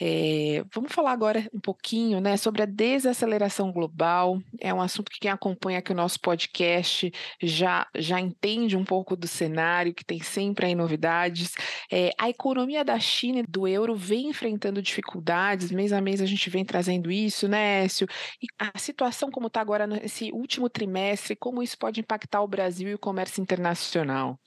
É, 0.00 0.64
vamos 0.72 0.92
falar 0.92 1.12
agora 1.12 1.48
um 1.52 1.60
pouquinho 1.60 2.20
né, 2.20 2.36
sobre 2.36 2.62
a 2.62 2.66
desaceleração 2.66 3.72
global. 3.72 4.40
É 4.60 4.72
um 4.72 4.80
assunto 4.80 5.10
que 5.10 5.18
quem 5.18 5.30
acompanha 5.30 5.80
aqui 5.80 5.92
o 5.92 5.94
nosso 5.94 6.20
podcast 6.20 7.12
já, 7.42 7.86
já 7.96 8.20
entende 8.20 8.76
um 8.76 8.84
pouco 8.84 9.16
do 9.16 9.26
cenário, 9.26 9.94
que 9.94 10.04
tem 10.04 10.20
sempre 10.20 10.66
aí 10.66 10.74
novidades. 10.74 11.54
É, 11.90 12.10
a 12.18 12.30
economia 12.30 12.84
da 12.84 12.98
China 13.00 13.40
e 13.40 13.42
do 13.42 13.66
euro 13.66 13.96
vem 13.96 14.28
enfrentando 14.28 14.80
dificuldades, 14.80 15.70
mês 15.72 15.92
a 15.92 16.00
mês 16.00 16.20
a 16.20 16.26
gente 16.26 16.48
vem 16.48 16.64
trazendo 16.64 17.10
isso, 17.10 17.48
né, 17.48 17.84
Écio? 17.84 18.06
E 18.42 18.46
a 18.58 18.78
situação 18.78 19.30
como 19.30 19.48
está 19.48 19.60
agora 19.60 19.86
nesse 19.86 20.30
último 20.32 20.68
trimestre, 20.68 21.34
como 21.36 21.62
isso 21.62 21.76
pode 21.76 22.00
impactar 22.00 22.42
o 22.42 22.48
Brasil 22.48 22.88
e 22.88 22.94
o 22.94 22.98
comércio 22.98 23.42
internacional? 23.42 24.38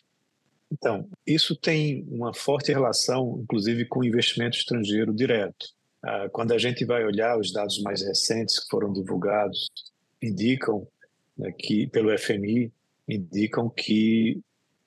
Então, 0.71 1.09
isso 1.27 1.55
tem 1.55 2.05
uma 2.09 2.33
forte 2.33 2.71
relação, 2.71 3.39
inclusive, 3.43 3.85
com 3.85 3.99
o 3.99 4.05
investimento 4.05 4.57
estrangeiro 4.57 5.13
direto. 5.13 5.67
Ah, 6.03 6.29
quando 6.31 6.53
a 6.53 6.57
gente 6.57 6.85
vai 6.85 7.05
olhar 7.05 7.37
os 7.37 7.51
dados 7.51 7.81
mais 7.81 8.01
recentes 8.01 8.57
que 8.57 8.69
foram 8.69 8.93
divulgados, 8.93 9.67
indicam 10.21 10.87
né, 11.37 11.51
que, 11.51 11.87
pelo 11.87 12.17
FMI, 12.17 12.71
indicam 13.07 13.69
que 13.69 14.39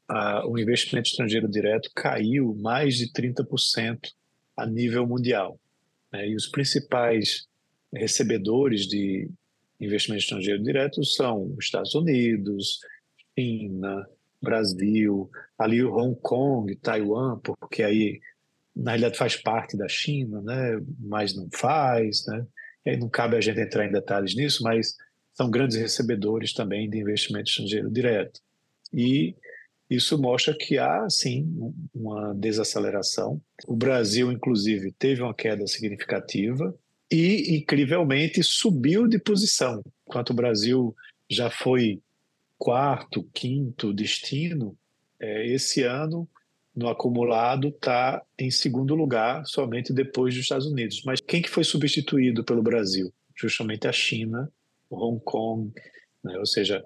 ah, 0.08 0.46
o 0.46 0.58
investimento 0.58 1.08
estrangeiro 1.08 1.48
direto 1.48 1.90
caiu 1.94 2.54
mais 2.54 2.96
de 2.96 3.12
30% 3.12 4.10
a 4.56 4.66
nível 4.66 5.06
mundial. 5.06 5.60
Né, 6.10 6.28
e 6.28 6.34
os 6.34 6.46
principais 6.46 7.46
recebedores 7.92 8.86
de 8.86 9.28
investimento 9.80 10.22
estrangeiro 10.22 10.62
direto 10.62 11.04
são 11.04 11.54
os 11.56 11.66
Estados 11.66 11.94
Unidos, 11.94 12.80
China, 13.38 14.06
Brasil, 14.44 15.30
ali 15.58 15.82
Hong 15.82 16.16
Kong, 16.20 16.74
Taiwan, 16.76 17.40
porque 17.40 17.82
aí 17.82 18.20
na 18.74 18.92
realidade 18.92 19.18
faz 19.18 19.36
parte 19.36 19.76
da 19.76 19.88
China, 19.88 20.40
né? 20.42 20.80
mas 20.98 21.34
não 21.34 21.48
faz, 21.52 22.24
né? 22.26 22.46
E 22.84 22.96
não 22.96 23.08
cabe 23.08 23.36
a 23.36 23.40
gente 23.40 23.58
entrar 23.58 23.86
em 23.86 23.92
detalhes 23.92 24.36
nisso, 24.36 24.62
mas 24.62 24.94
são 25.32 25.50
grandes 25.50 25.76
recebedores 25.76 26.52
também 26.52 26.88
de 26.88 26.98
investimento 26.98 27.48
estrangeiro 27.48 27.90
direto. 27.90 28.40
E 28.92 29.34
isso 29.88 30.20
mostra 30.20 30.56
que 30.56 30.78
há, 30.78 31.08
sim, 31.08 31.46
uma 31.94 32.34
desaceleração. 32.34 33.40
O 33.66 33.76
Brasil, 33.76 34.30
inclusive, 34.32 34.92
teve 34.92 35.22
uma 35.22 35.34
queda 35.34 35.66
significativa 35.66 36.74
e, 37.10 37.56
incrivelmente, 37.56 38.42
subiu 38.42 39.06
de 39.06 39.18
posição. 39.18 39.82
Enquanto 40.06 40.30
o 40.30 40.34
Brasil 40.34 40.94
já 41.30 41.50
foi 41.50 42.00
quarto, 42.64 43.28
quinto 43.34 43.92
destino, 43.92 44.74
é, 45.20 45.46
esse 45.48 45.82
ano, 45.82 46.26
no 46.74 46.88
acumulado, 46.88 47.68
está 47.68 48.22
em 48.38 48.50
segundo 48.50 48.94
lugar, 48.94 49.44
somente 49.44 49.92
depois 49.92 50.32
dos 50.32 50.44
Estados 50.44 50.66
Unidos. 50.66 51.02
Mas 51.04 51.20
quem 51.20 51.42
que 51.42 51.50
foi 51.50 51.62
substituído 51.62 52.42
pelo 52.42 52.62
Brasil? 52.62 53.12
Justamente 53.36 53.86
a 53.86 53.92
China, 53.92 54.50
Hong 54.90 55.20
Kong, 55.22 55.70
né? 56.24 56.38
ou 56.38 56.46
seja, 56.46 56.82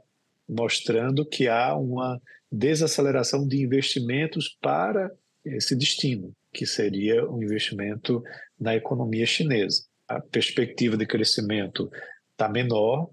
mostrando 0.48 1.24
que 1.24 1.46
há 1.46 1.76
uma 1.76 2.20
desaceleração 2.50 3.46
de 3.46 3.62
investimentos 3.62 4.58
para 4.60 5.12
esse 5.44 5.76
destino, 5.76 6.34
que 6.52 6.66
seria 6.66 7.24
um 7.30 7.40
investimento 7.40 8.20
na 8.58 8.74
economia 8.74 9.26
chinesa. 9.26 9.84
A 10.08 10.20
perspectiva 10.20 10.96
de 10.96 11.06
crescimento 11.06 11.88
está 12.32 12.48
menor, 12.48 13.10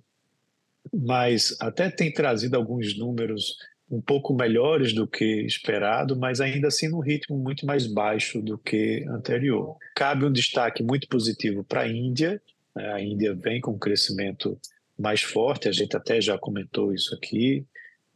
mas 0.93 1.55
até 1.59 1.89
tem 1.89 2.11
trazido 2.11 2.55
alguns 2.55 2.97
números 2.97 3.55
um 3.89 4.01
pouco 4.01 4.33
melhores 4.33 4.93
do 4.93 5.07
que 5.07 5.41
esperado, 5.45 6.17
mas 6.17 6.41
ainda 6.41 6.67
assim 6.67 6.89
num 6.89 6.99
ritmo 6.99 7.37
muito 7.37 7.65
mais 7.65 7.85
baixo 7.85 8.41
do 8.41 8.57
que 8.57 9.05
anterior. 9.07 9.77
Cabe 9.95 10.25
um 10.25 10.31
destaque 10.31 10.83
muito 10.83 11.07
positivo 11.07 11.63
para 11.63 11.81
a 11.81 11.87
Índia. 11.87 12.41
Né? 12.75 12.93
A 12.93 13.01
Índia 13.01 13.35
vem 13.35 13.61
com 13.61 13.71
um 13.71 13.79
crescimento 13.79 14.59
mais 14.97 15.21
forte, 15.21 15.67
a 15.67 15.71
gente 15.71 15.95
até 15.95 16.19
já 16.21 16.37
comentou 16.37 16.93
isso 16.93 17.13
aqui 17.13 17.65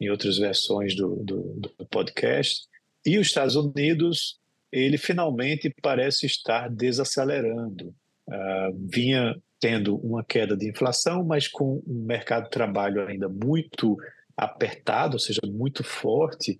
em 0.00 0.08
outras 0.08 0.38
versões 0.38 0.96
do, 0.96 1.16
do, 1.16 1.60
do 1.60 1.86
podcast. 1.86 2.66
E 3.04 3.18
os 3.18 3.28
Estados 3.28 3.54
Unidos, 3.54 4.38
ele 4.72 4.96
finalmente 4.96 5.72
parece 5.82 6.26
estar 6.26 6.68
desacelerando. 6.68 7.94
Uh, 8.26 8.88
vinha 8.90 9.36
tendo 9.60 9.96
uma 9.96 10.24
queda 10.24 10.56
de 10.56 10.68
inflação, 10.68 11.22
mas 11.22 11.46
com 11.46 11.82
um 11.86 12.04
mercado 12.04 12.44
de 12.44 12.50
trabalho 12.50 13.06
ainda 13.06 13.28
muito 13.28 13.96
apertado, 14.36 15.14
ou 15.14 15.18
seja, 15.18 15.40
muito 15.46 15.84
forte, 15.84 16.58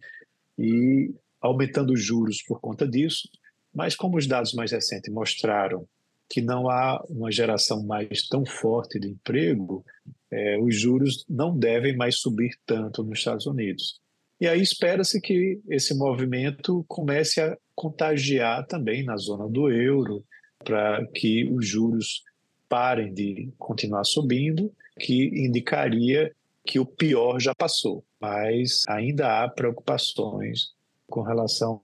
e 0.59 1.11
aumentando 1.41 1.95
os 1.95 2.03
juros 2.05 2.43
por 2.43 2.61
conta 2.61 2.87
disso. 2.87 3.29
Mas 3.75 3.97
como 3.97 4.19
os 4.19 4.27
dados 4.27 4.53
mais 4.53 4.71
recentes 4.71 5.13
mostraram 5.13 5.89
que 6.29 6.43
não 6.43 6.69
há 6.69 7.03
uma 7.09 7.33
geração 7.33 7.83
mais 7.83 8.29
tão 8.29 8.45
forte 8.45 9.01
de 9.01 9.09
emprego, 9.09 9.85
é, 10.31 10.59
os 10.59 10.79
juros 10.79 11.25
não 11.29 11.59
devem 11.59 11.97
mais 11.97 12.19
subir 12.21 12.51
tanto 12.65 13.03
nos 13.03 13.19
Estados 13.19 13.47
Unidos. 13.47 14.01
E 14.41 14.47
aí 14.47 14.61
espera-se 14.61 15.21
que 15.21 15.61
esse 15.69 15.95
movimento 15.95 16.85
comece 16.87 17.41
a 17.41 17.57
contagiar 17.75 18.67
também 18.67 19.05
na 19.05 19.17
zona 19.17 19.49
do 19.49 19.71
euro, 19.71 20.25
para 20.65 21.05
que 21.09 21.51
os 21.51 21.67
juros 21.67 22.23
parem 22.71 23.13
de 23.13 23.53
continuar 23.59 24.05
subindo, 24.05 24.73
que 24.99 25.27
indicaria 25.45 26.33
que 26.65 26.79
o 26.79 26.87
pior 26.87 27.41
já 27.41 27.53
passou, 27.53 28.05
mas 28.21 28.85
ainda 28.89 29.43
há 29.43 29.49
preocupações 29.49 30.73
com 31.09 31.21
relação 31.21 31.83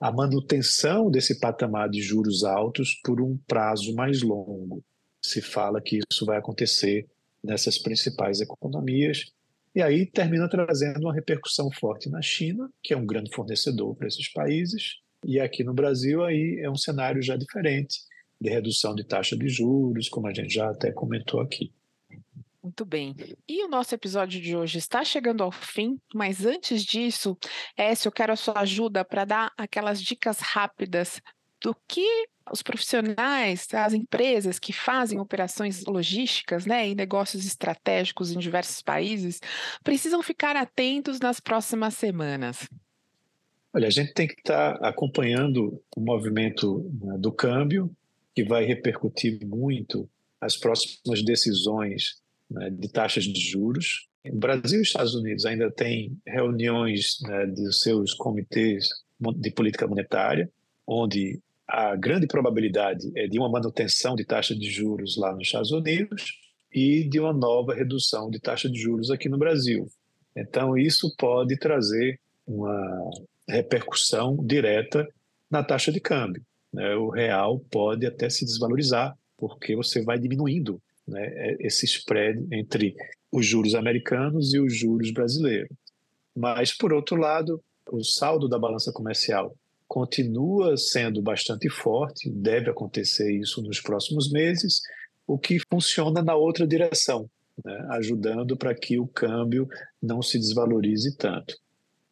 à 0.00 0.10
manutenção 0.10 1.10
desse 1.10 1.38
patamar 1.38 1.90
de 1.90 2.00
juros 2.00 2.44
altos 2.44 2.98
por 3.04 3.20
um 3.20 3.36
prazo 3.46 3.94
mais 3.94 4.22
longo. 4.22 4.82
Se 5.20 5.42
fala 5.42 5.82
que 5.82 6.00
isso 6.10 6.24
vai 6.24 6.38
acontecer 6.38 7.06
nessas 7.44 7.76
principais 7.76 8.40
economias. 8.40 9.26
E 9.74 9.82
aí 9.82 10.06
termina 10.06 10.48
trazendo 10.48 11.00
uma 11.00 11.14
repercussão 11.14 11.70
forte 11.70 12.08
na 12.08 12.22
China, 12.22 12.70
que 12.82 12.94
é 12.94 12.96
um 12.96 13.06
grande 13.06 13.34
fornecedor 13.34 13.94
para 13.96 14.08
esses 14.08 14.32
países, 14.32 14.98
e 15.24 15.38
aqui 15.38 15.62
no 15.62 15.74
Brasil 15.74 16.24
aí 16.24 16.58
é 16.62 16.70
um 16.70 16.76
cenário 16.76 17.22
já 17.22 17.36
diferente 17.36 18.00
de 18.42 18.50
redução 18.50 18.94
de 18.94 19.04
taxa 19.04 19.36
de 19.36 19.48
juros, 19.48 20.08
como 20.08 20.26
a 20.26 20.34
gente 20.34 20.52
já 20.52 20.68
até 20.68 20.90
comentou 20.90 21.40
aqui. 21.40 21.72
Muito 22.62 22.84
bem. 22.84 23.16
E 23.48 23.64
o 23.64 23.68
nosso 23.68 23.92
episódio 23.94 24.40
de 24.40 24.56
hoje 24.56 24.78
está 24.78 25.04
chegando 25.04 25.42
ao 25.42 25.50
fim, 25.50 25.98
mas 26.14 26.46
antes 26.46 26.84
disso, 26.84 27.36
Écio, 27.76 28.08
eu 28.08 28.12
quero 28.12 28.32
a 28.32 28.36
sua 28.36 28.60
ajuda 28.60 29.04
para 29.04 29.24
dar 29.24 29.52
aquelas 29.56 30.00
dicas 30.00 30.38
rápidas 30.38 31.20
do 31.60 31.76
que 31.88 32.26
os 32.50 32.62
profissionais, 32.62 33.66
as 33.72 33.94
empresas 33.94 34.58
que 34.58 34.72
fazem 34.72 35.18
operações 35.18 35.84
logísticas 35.84 36.66
né, 36.66 36.88
e 36.88 36.94
negócios 36.94 37.44
estratégicos 37.46 38.32
em 38.32 38.38
diversos 38.38 38.82
países 38.82 39.40
precisam 39.82 40.22
ficar 40.22 40.56
atentos 40.56 41.20
nas 41.20 41.40
próximas 41.40 41.94
semanas. 41.94 42.68
Olha, 43.74 43.88
a 43.88 43.90
gente 43.90 44.12
tem 44.12 44.28
que 44.28 44.34
estar 44.34 44.74
acompanhando 44.84 45.82
o 45.96 46.00
movimento 46.00 46.90
né, 47.00 47.16
do 47.18 47.32
câmbio, 47.32 47.90
que 48.34 48.44
vai 48.44 48.64
repercutir 48.64 49.46
muito 49.46 50.08
as 50.40 50.56
próximas 50.56 51.24
decisões 51.24 52.20
né, 52.50 52.70
de 52.70 52.88
taxas 52.88 53.24
de 53.24 53.40
juros. 53.40 54.08
O 54.26 54.36
Brasil 54.36 54.78
e 54.78 54.82
os 54.82 54.88
Estados 54.88 55.14
Unidos 55.14 55.44
ainda 55.44 55.70
têm 55.70 56.16
reuniões 56.26 57.18
né, 57.22 57.46
de 57.46 57.72
seus 57.72 58.14
comitês 58.14 58.88
de 59.36 59.50
política 59.50 59.86
monetária, 59.86 60.50
onde 60.86 61.40
a 61.66 61.94
grande 61.96 62.26
probabilidade 62.26 63.10
é 63.16 63.26
de 63.26 63.38
uma 63.38 63.48
manutenção 63.48 64.14
de 64.14 64.24
taxa 64.24 64.54
de 64.54 64.70
juros 64.70 65.16
lá 65.16 65.32
nos 65.32 65.46
Estados 65.46 65.70
Unidos 65.70 66.38
e 66.72 67.08
de 67.08 67.20
uma 67.20 67.32
nova 67.32 67.74
redução 67.74 68.30
de 68.30 68.40
taxa 68.40 68.68
de 68.68 68.80
juros 68.80 69.10
aqui 69.10 69.28
no 69.28 69.38
Brasil. 69.38 69.86
Então, 70.36 70.76
isso 70.76 71.14
pode 71.16 71.56
trazer 71.56 72.18
uma 72.46 73.10
repercussão 73.48 74.36
direta 74.44 75.06
na 75.50 75.62
taxa 75.62 75.92
de 75.92 76.00
câmbio. 76.00 76.44
Né? 76.72 76.94
O 76.96 77.10
real 77.10 77.58
pode 77.70 78.06
até 78.06 78.30
se 78.30 78.44
desvalorizar, 78.44 79.16
porque 79.36 79.76
você 79.76 80.02
vai 80.02 80.18
diminuindo 80.18 80.80
né, 81.06 81.24
é, 81.24 81.56
esse 81.60 81.84
spread 81.84 82.46
entre 82.52 82.94
os 83.30 83.46
juros 83.46 83.74
americanos 83.74 84.54
e 84.54 84.60
os 84.60 84.76
juros 84.76 85.10
brasileiros. 85.12 85.70
Mas, 86.34 86.72
por 86.76 86.92
outro 86.92 87.16
lado, 87.16 87.62
o 87.90 88.02
saldo 88.02 88.48
da 88.48 88.58
balança 88.58 88.92
comercial 88.92 89.54
continua 89.86 90.76
sendo 90.76 91.20
bastante 91.20 91.68
forte, 91.68 92.30
deve 92.30 92.70
acontecer 92.70 93.30
isso 93.30 93.60
nos 93.60 93.80
próximos 93.80 94.30
meses, 94.30 94.80
o 95.26 95.38
que 95.38 95.58
funciona 95.70 96.22
na 96.22 96.34
outra 96.34 96.66
direção, 96.66 97.28
né, 97.62 97.86
ajudando 97.90 98.56
para 98.56 98.74
que 98.74 98.98
o 98.98 99.06
câmbio 99.06 99.68
não 100.02 100.22
se 100.22 100.38
desvalorize 100.38 101.14
tanto. 101.16 101.54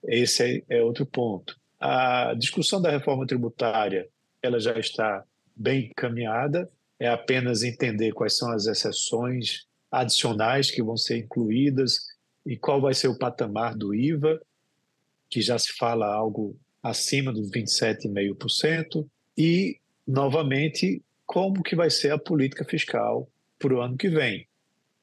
Esse 0.05 0.63
é, 0.69 0.79
é 0.79 0.83
outro 0.83 1.07
ponto. 1.07 1.59
A 1.79 2.35
discussão 2.35 2.83
da 2.83 2.91
reforma 2.91 3.27
tributária 3.27 4.07
ela 4.43 4.59
já 4.59 4.79
está 4.79 5.25
bem 5.55 5.91
encaminhada, 5.91 6.71
é 6.99 7.09
apenas 7.09 7.63
entender 7.63 8.13
quais 8.13 8.37
são 8.37 8.51
as 8.51 8.67
exceções 8.67 9.67
adicionais 9.91 10.71
que 10.71 10.83
vão 10.83 10.97
ser 10.97 11.19
incluídas 11.19 12.07
e 12.47 12.57
qual 12.57 12.81
vai 12.81 12.95
ser 12.95 13.09
o 13.09 13.19
patamar 13.19 13.77
do 13.77 13.95
IVA, 13.95 14.41
que 15.29 15.41
já 15.41 15.59
se 15.59 15.73
fala 15.75 16.07
algo 16.07 16.57
acima 16.83 17.33
dos 17.33 17.51
27,5%, 17.51 19.07
e, 19.37 19.79
novamente, 20.07 21.03
como 21.27 21.63
que 21.63 21.77
vai 21.77 21.91
ser 21.91 22.13
a 22.13 22.19
política 22.19 22.65
fiscal 22.65 23.29
para 23.59 23.75
o 23.75 23.81
ano 23.81 23.97
que 23.97 24.09
vem, 24.09 24.47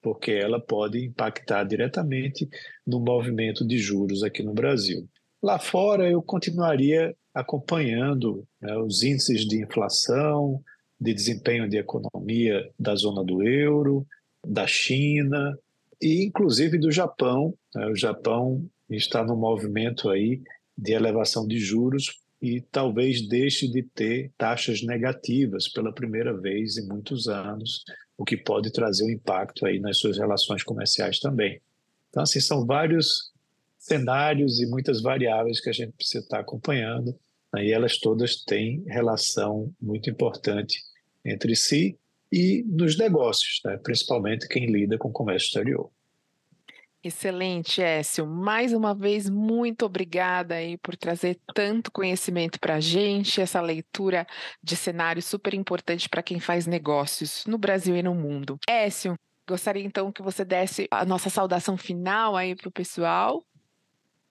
porque 0.02 0.32
ela 0.32 0.60
pode 0.60 1.06
impactar 1.06 1.64
diretamente 1.64 2.48
no 2.86 3.00
movimento 3.00 3.66
de 3.66 3.78
juros 3.78 4.24
aqui 4.24 4.44
no 4.44 4.54
Brasil. 4.54 5.08
Lá 5.42 5.60
fora, 5.60 6.10
eu 6.10 6.22
continuaria 6.22 7.16
acompanhando 7.38 8.44
né, 8.60 8.76
os 8.78 9.04
índices 9.04 9.48
de 9.48 9.62
inflação, 9.62 10.60
de 11.00 11.14
desempenho 11.14 11.70
de 11.70 11.78
economia 11.78 12.68
da 12.80 12.96
zona 12.96 13.24
do 13.24 13.48
euro, 13.48 14.06
da 14.46 14.66
China 14.66 15.58
e 16.02 16.26
inclusive 16.26 16.80
do 16.80 16.92
Japão. 16.92 17.54
Né? 17.76 17.86
O 17.88 17.96
Japão 17.96 18.68
está 18.90 19.24
no 19.24 19.36
movimento 19.36 20.10
aí 20.10 20.42
de 20.76 20.94
elevação 20.94 21.48
de 21.48 21.60
juros 21.60 22.20
e 22.42 22.62
talvez 22.62 23.28
deixe 23.28 23.68
de 23.68 23.84
ter 23.84 24.32
taxas 24.38 24.82
negativas 24.82 25.68
pela 25.68 25.94
primeira 25.94 26.36
vez 26.36 26.78
em 26.78 26.88
muitos 26.88 27.28
anos, 27.28 27.84
o 28.18 28.26
que 28.26 28.38
pode 28.38 28.72
trazer 28.72 29.04
um 29.06 29.12
impacto 29.12 29.66
aí 29.66 29.80
nas 29.80 29.98
suas 30.00 30.18
relações 30.18 30.64
comerciais 30.64 31.20
também. 31.20 31.62
Então, 32.10 32.24
assim, 32.24 32.40
são 32.40 32.66
vários 32.66 33.32
cenários 33.78 34.60
e 34.60 34.66
muitas 34.68 35.02
variáveis 35.02 35.60
que 35.60 35.70
a 35.70 35.74
gente 35.74 35.94
precisa 35.94 36.24
estar 36.24 36.40
acompanhando 36.40 37.16
e 37.56 37.72
elas 37.72 37.98
todas 37.98 38.44
têm 38.44 38.84
relação 38.88 39.74
muito 39.82 40.10
importante 40.10 40.82
entre 41.24 41.56
si 41.56 41.98
e 42.32 42.64
nos 42.68 42.98
negócios, 42.98 43.62
né? 43.64 43.78
principalmente 43.78 44.48
quem 44.48 44.66
lida 44.66 44.98
com 44.98 45.12
comércio 45.12 45.48
exterior. 45.48 45.90
Excelente, 47.04 47.82
Écio. 47.82 48.26
Mais 48.26 48.74
uma 48.74 48.94
vez, 48.94 49.30
muito 49.30 49.86
obrigada 49.86 50.56
aí 50.56 50.78
por 50.78 50.98
trazer 50.98 51.40
tanto 51.54 51.92
conhecimento 51.92 52.60
para 52.60 52.76
a 52.76 52.80
gente, 52.80 53.40
essa 53.40 53.62
leitura 53.62 54.26
de 54.62 54.76
cenário 54.76 55.22
super 55.22 55.54
importante 55.54 56.10
para 56.10 56.24
quem 56.24 56.40
faz 56.40 56.66
negócios 56.68 57.46
no 57.46 57.58
Brasil 57.58 57.96
e 57.96 58.04
no 58.04 58.14
mundo. 58.14 58.58
Écio, 58.68 59.16
gostaria 59.48 59.86
então 59.86 60.12
que 60.12 60.22
você 60.22 60.44
desse 60.44 60.88
a 60.92 61.06
nossa 61.06 61.30
saudação 61.30 61.78
final 61.78 62.36
aí 62.36 62.56
para 62.56 62.68
o 62.68 62.72
pessoal. 62.72 63.42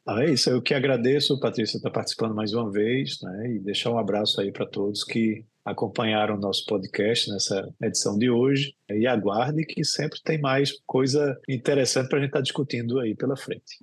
Ah, 0.09 0.23
é 0.23 0.31
isso, 0.31 0.49
eu 0.49 0.63
que 0.63 0.73
agradeço, 0.73 1.39
Patrícia, 1.41 1.79
estar 1.79 1.91
participando 1.91 2.33
mais 2.33 2.53
uma 2.53 2.71
vez, 2.71 3.19
né, 3.23 3.55
e 3.55 3.59
deixar 3.59 3.91
um 3.91 3.99
abraço 3.99 4.41
aí 4.41 4.53
para 4.53 4.65
todos 4.65 5.03
que 5.03 5.45
acompanharam 5.65 6.37
o 6.37 6.41
nosso 6.41 6.65
podcast 6.65 7.29
nessa 7.29 7.69
edição 7.83 8.17
de 8.17 8.31
hoje 8.31 8.73
e 8.89 9.05
aguarde 9.05 9.65
que 9.67 9.85
sempre 9.85 10.21
tem 10.23 10.41
mais 10.41 10.71
coisa 10.87 11.37
interessante 11.49 12.09
para 12.09 12.19
a 12.19 12.21
gente 12.21 12.29
estar 12.29 12.39
tá 12.39 12.43
discutindo 12.43 13.01
aí 13.01 13.17
pela 13.17 13.37
frente. 13.37 13.79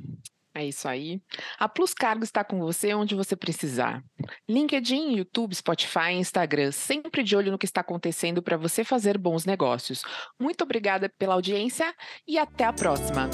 É 0.55 0.65
isso 0.65 0.87
aí. 0.87 1.19
A 1.59 1.67
Plus 1.67 1.93
Cargo 1.93 2.23
está 2.23 2.43
com 2.43 2.59
você 2.59 2.93
onde 2.93 3.15
você 3.15 3.35
precisar. 3.35 4.01
LinkedIn, 4.47 5.17
YouTube, 5.17 5.53
Spotify, 5.55 6.13
Instagram, 6.13 6.71
sempre 6.71 7.23
de 7.23 7.35
olho 7.35 7.51
no 7.51 7.57
que 7.57 7.65
está 7.65 7.81
acontecendo 7.81 8.41
para 8.41 8.55
você 8.55 8.83
fazer 8.83 9.17
bons 9.17 9.45
negócios. 9.45 10.03
Muito 10.39 10.63
obrigada 10.63 11.11
pela 11.17 11.33
audiência 11.33 11.93
e 12.27 12.37
até 12.37 12.63
a 12.65 12.71
próxima. 12.71 13.27